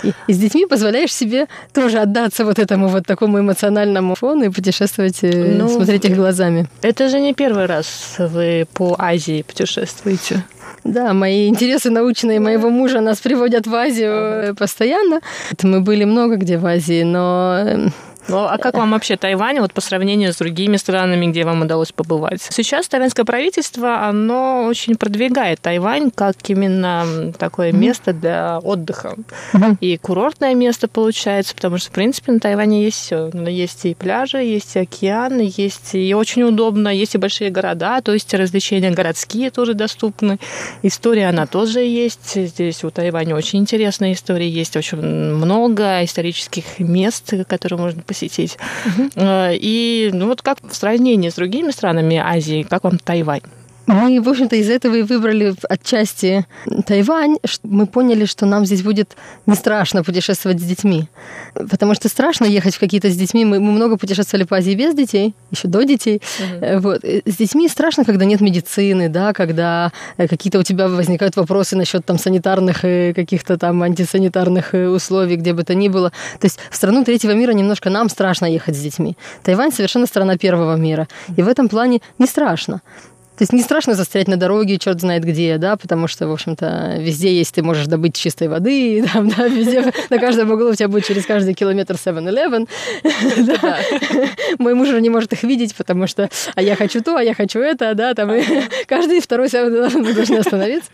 [0.03, 4.49] И, и с детьми позволяешь себе тоже отдаться вот этому вот такому эмоциональному фону и
[4.49, 6.67] путешествовать, э, Ну, смотреть их глазами.
[6.83, 10.43] Это же не первый раз вы по Азии путешествуете.
[10.83, 15.21] Да, мои интересы научные моего мужа нас приводят в Азию э, постоянно.
[15.63, 17.89] Мы были много где в Азии, но э,
[18.29, 21.93] Ну, а как вам вообще Тайвань вот по сравнению с другими странами, где вам удалось
[21.93, 22.41] побывать?
[22.41, 29.15] Сейчас тайваньское правительство, оно очень продвигает Тайвань как именно такое место для отдыха.
[29.79, 33.29] И курортное место получается, потому что, в принципе, на Тайване есть все.
[33.47, 38.11] Есть и пляжи, есть и океан, есть и очень удобно, есть и большие города, то
[38.11, 40.37] есть развлечения городские тоже доступны.
[40.81, 42.35] История, она тоже есть.
[42.35, 44.49] Здесь у Тайваня очень интересная история.
[44.49, 48.16] Есть очень много исторических мест, которые можно посетить.
[49.15, 53.41] Э, И ну, вот как в сравнении с другими странами Азии, как вам Тайвань?
[53.87, 56.45] Мы, в общем-то, из этого и выбрали отчасти
[56.85, 57.37] Тайвань.
[57.63, 59.15] Мы поняли, что нам здесь будет
[59.45, 61.07] не страшно путешествовать с детьми.
[61.53, 63.45] Потому что страшно ехать в какие-то с детьми.
[63.45, 66.21] Мы, мы много путешествовали по Азии без детей, еще до детей.
[66.61, 67.03] Э, Вот.
[67.03, 71.77] Э, С детьми страшно, когда нет медицины, да, когда э, какие-то у тебя возникают вопросы
[71.77, 76.09] насчет там санитарных э, каких-то там антисанитарных условий, где бы то ни было.
[76.39, 79.15] То есть в страну третьего мира немножко нам страшно ехать с детьми.
[79.43, 81.07] Тайвань совершенно страна первого мира.
[81.37, 82.81] И в этом плане не страшно.
[83.37, 86.95] То есть не страшно застрять на дороге, черт знает где, да, потому что, в общем-то,
[86.97, 90.87] везде есть, ты можешь добыть чистой воды, там, да, везде, на каждом углу у тебя
[90.87, 92.67] будет через каждый километр 7-Eleven.
[93.45, 93.77] Да.
[94.57, 97.35] Мой муж уже не может их видеть, потому что, а я хочу то, а я
[97.35, 98.43] хочу это, да, там, и
[98.87, 100.89] каждый второй 7-Eleven мы должны остановиться.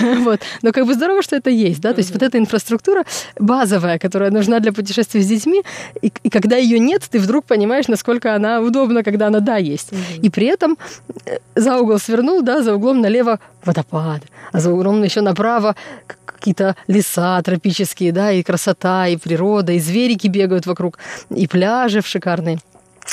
[0.00, 0.40] Вот.
[0.62, 3.04] Но как бы здорово, что это есть, да, то есть вот эта инфраструктура
[3.38, 5.62] базовая, которая нужна для путешествий с детьми,
[6.00, 9.90] и, и когда ее нет, ты вдруг понимаешь, насколько она удобна, когда она, да, есть.
[10.22, 10.78] И при этом
[11.26, 14.22] э, за угол свернул, да, за углом налево водопад,
[14.52, 15.76] а за углом еще направо
[16.24, 20.98] какие-то леса тропические, да, и красота, и природа, и зверики бегают вокруг,
[21.30, 22.58] и пляжи шикарные.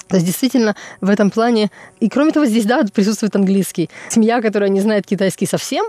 [0.08, 1.70] То есть действительно в этом плане...
[2.00, 3.90] И кроме того, здесь, да, присутствует английский.
[4.10, 5.86] Семья, которая не знает китайский совсем,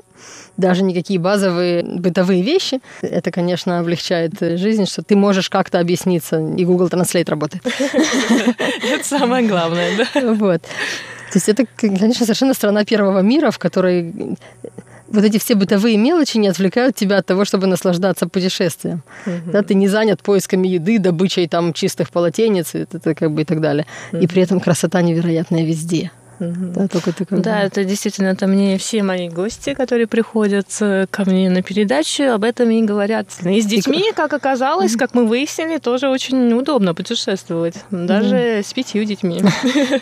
[0.56, 6.64] даже никакие базовые бытовые вещи, это, конечно, облегчает жизнь, что ты можешь как-то объясниться, и
[6.64, 7.62] Google Translate работает.
[8.90, 10.34] Это самое главное, да?
[10.34, 10.62] Вот.
[11.32, 14.36] То есть это, конечно, совершенно страна первого мира, в которой
[15.10, 19.02] вот эти все бытовые мелочи не отвлекают тебя от того, чтобы наслаждаться путешествием.
[19.46, 23.44] Да, ты не занят поисками еды, добычей там чистых полотенец, и, это, как бы и
[23.44, 23.86] так далее.
[24.12, 26.10] И при этом красота невероятная везде.
[26.40, 31.06] Да, только ты как Да, это действительно, это мне все мои гости, которые приходят э,
[31.10, 33.26] ко мне на передачу, об этом и говорят.
[33.44, 39.04] И с детьми, как оказалось, как мы выяснили, тоже очень удобно путешествовать, даже с пятью
[39.04, 39.42] детьми.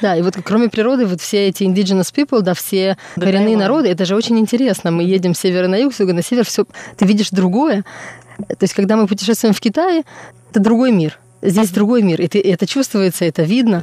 [0.01, 4.05] Да, и вот кроме природы, вот все эти indigenous people, да, все коренные народы, это
[4.05, 4.91] же очень интересно.
[4.91, 6.66] Мы едем с севера на юг, с юга на север, все,
[6.97, 7.84] ты видишь другое.
[8.47, 10.05] То есть, когда мы путешествуем в Китае,
[10.51, 11.18] это другой мир.
[11.43, 13.82] Здесь другой мир, и, ты, это чувствуется, это видно.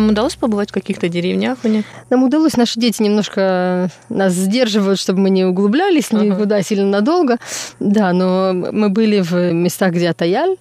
[0.00, 1.84] Вам удалось побывать в каких-то деревнях у них?
[2.08, 7.36] Нам удалось, наши дети немножко нас сдерживают, чтобы мы не углублялись никуда сильно надолго.
[7.80, 10.56] Да, но мы были в местах, где Атаяль,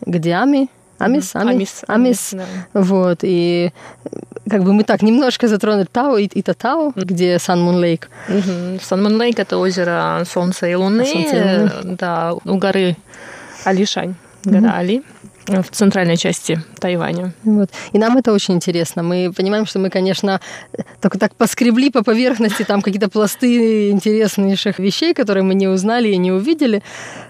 [0.00, 2.80] где Ами, Амис, Ами, Амис, Амис, Амис, да.
[2.80, 3.70] вот, и
[4.48, 8.08] как бы мы так немножко затронули Тао и, и Татао, где Сан Мун Лейк.
[8.82, 11.70] Санмон Лейк– это озеро Солнца и Луны, Солнца и Луны.
[11.72, 12.96] э, да, у горы
[13.64, 14.14] Алишань,
[14.44, 15.02] гора Али.
[15.46, 17.32] В центральной части Тайваня.
[17.44, 17.70] Вот.
[17.92, 19.02] И нам это очень интересно.
[19.02, 20.40] Мы понимаем, что мы, конечно,
[21.00, 26.16] только так поскребли по поверхности там какие-то пласты интереснейших вещей, которые мы не узнали и
[26.16, 26.82] не увидели.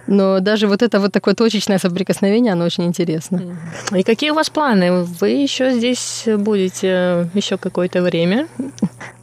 [0.07, 3.57] Но даже вот это вот такое точечное соприкосновение, оно очень интересно.
[3.95, 5.05] И какие у вас планы?
[5.05, 8.49] Вы еще здесь будете еще какое-то время?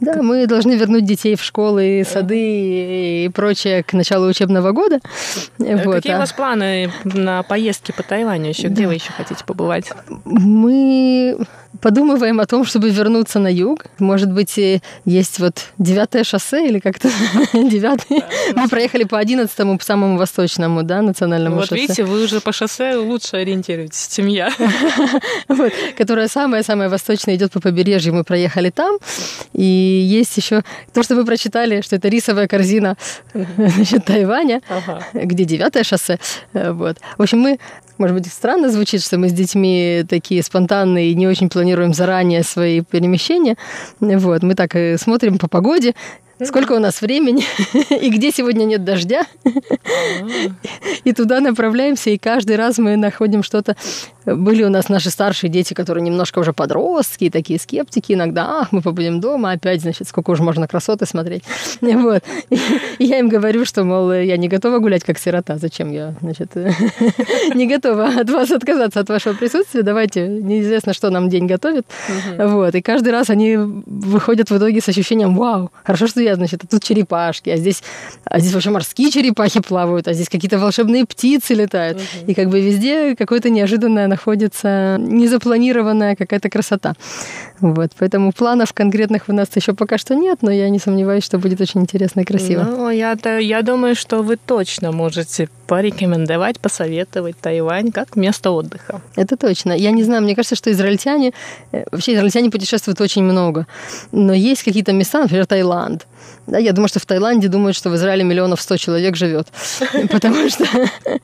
[0.00, 5.00] Да, мы должны вернуть детей в школы, сады и прочее к началу учебного года.
[5.58, 5.96] Вот.
[5.96, 8.68] Какие у вас планы на поездки по Тайваню еще?
[8.78, 9.90] Где вы еще хотите побывать?
[10.24, 11.36] Мы
[11.80, 13.86] подумываем о том, чтобы вернуться на юг.
[13.98, 14.56] Может быть,
[15.04, 17.10] есть вот девятое шоссе или как-то
[17.52, 18.22] девятый.
[18.54, 21.74] Мы проехали по одиннадцатому, по самому восточному, да, национальному вот шоссе.
[21.74, 24.52] Вот видите, вы уже по шоссе лучше ориентируетесь, чем я.
[25.48, 28.14] Вот, которая самая-самая восточная идет по побережью.
[28.14, 28.98] Мы проехали там.
[29.54, 30.62] И есть еще
[30.92, 32.96] то, что вы прочитали, что это рисовая корзина
[33.34, 35.02] значит, Тайваня, ага.
[35.14, 36.20] где девятое шоссе.
[36.52, 36.98] Вот.
[37.16, 37.58] В общем, мы
[37.98, 42.42] может быть, странно звучит, что мы с детьми такие спонтанные и не очень планируем заранее
[42.42, 43.56] свои перемещения.
[44.00, 45.94] Вот, мы так и смотрим по погоде,
[46.44, 47.44] сколько у нас времени
[48.02, 49.24] и где сегодня нет дождя.
[51.04, 53.76] И туда направляемся, и каждый раз мы находим что-то.
[54.24, 58.60] Были у нас наши старшие дети, которые немножко уже подростки, такие скептики иногда.
[58.60, 61.44] Ах, мы побудем дома, опять, значит, сколько уже можно красоты смотреть.
[61.98, 62.22] Вот.
[62.98, 65.58] И я им говорю, что, мол, я не готова гулять как сирота.
[65.58, 66.54] Зачем я, значит,
[67.54, 69.82] не готова от вас отказаться от вашего присутствия.
[69.82, 71.86] Давайте, неизвестно, что нам день готовит.
[72.38, 72.74] Вот.
[72.74, 76.66] И каждый раз они выходят в итоге с ощущением, вау, хорошо, что я, значит, а
[76.66, 77.82] тут черепашки, а здесь,
[78.24, 82.00] а здесь вообще морские черепахи плавают, а здесь какие-то волшебные птицы летают.
[82.26, 86.94] И как бы везде какое-то неожиданное находится незапланированная какая-то красота.
[87.60, 91.38] Вот, поэтому планов конкретных у нас еще пока что нет, но я не сомневаюсь, что
[91.38, 92.62] будет очень интересно и красиво.
[92.62, 99.00] Ну, я, я думаю, что вы точно можете порекомендовать, посоветовать Тайвань как место отдыха.
[99.16, 99.72] Это точно.
[99.72, 101.32] Я не знаю, мне кажется, что израильтяне,
[101.72, 103.66] э, вообще израильтяне путешествуют очень много,
[104.12, 106.06] но есть какие-то места, например, Таиланд.
[106.46, 109.48] Да, я думаю, что в Таиланде думают, что в Израиле миллионов сто человек живет.
[110.10, 110.64] Потому что,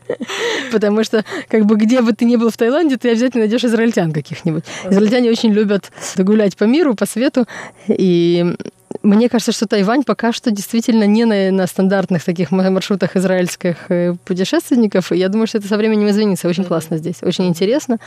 [0.72, 4.12] потому что, как бы, где бы ты ни был в Таиланде, ты обязательно найдешь израильтян
[4.12, 4.64] каких-нибудь.
[4.90, 7.47] Израильтяне очень любят гулять по миру, по свету,
[7.88, 8.55] и
[9.05, 14.14] мне кажется, что Тайвань пока что действительно не на, на стандартных таких маршрутах израильских э,
[14.24, 15.12] путешественников.
[15.12, 16.48] И я думаю, что это со временем изменится.
[16.48, 17.98] Очень классно здесь, очень интересно.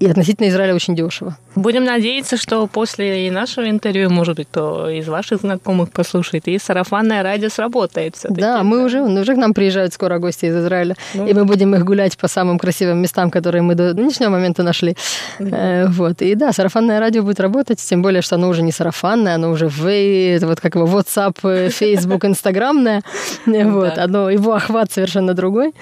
[0.00, 1.36] И относительно Израиля очень дешево.
[1.54, 6.58] Будем надеяться, что после и нашего интервью, может быть, кто из ваших знакомых послушает, и
[6.58, 8.84] сарафанное радио сработает все Да, мы да.
[8.84, 10.96] уже, уже к нам приезжают скоро гости из Израиля.
[11.14, 11.28] Ну.
[11.28, 14.96] И мы будем их гулять по самым красивым местам, которые мы до нынешнего момента нашли.
[15.38, 15.86] Mm-hmm.
[15.90, 16.20] Вот.
[16.20, 19.68] И да, сарафанное радио будет работать, тем более, что оно уже не сарафанное, оно уже
[19.68, 23.02] в это вот как его WhatsApp, э, Facebook, Инстаграмное.
[23.46, 25.74] Вот, одно, его охват совершенно другой.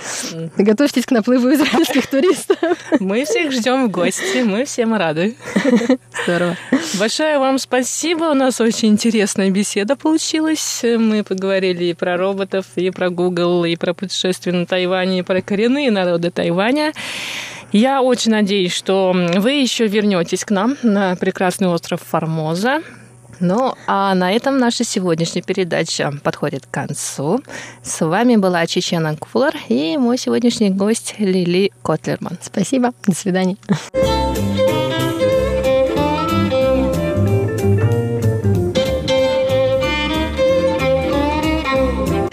[0.57, 2.59] Готовьтесь к наплыву израильских туристов.
[2.99, 5.37] Мы всех ждем в гости, мы всем рады.
[6.25, 6.57] Здорово.
[6.99, 10.81] Большое вам спасибо, у нас очень интересная беседа получилась.
[10.83, 15.41] Мы поговорили и про роботов, и про Google, и про путешествие на Тайване, и про
[15.41, 16.93] коренные народы Тайваня.
[17.73, 22.83] Я очень надеюсь, что вы еще вернетесь к нам на прекрасный остров Формоза.
[23.41, 27.41] Ну, а на этом наша сегодняшняя передача подходит к концу.
[27.83, 32.39] С вами была Чечена Кулар и мой сегодняшний гость Лили Котлерман.
[32.43, 32.93] Спасибо.
[33.07, 33.57] До свидания.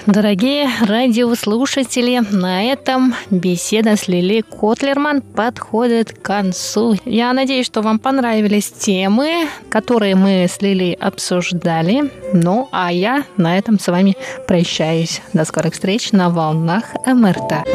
[0.08, 6.95] Дорогие радиослушатели, на этом беседа с Лили Котлерман подходит к концу.
[7.03, 12.10] Я надеюсь, что вам понравились темы, которые мы с Лили обсуждали.
[12.32, 14.16] Ну, а я на этом с вами
[14.47, 15.22] прощаюсь.
[15.34, 17.68] До скорых встреч на волнах МРТ.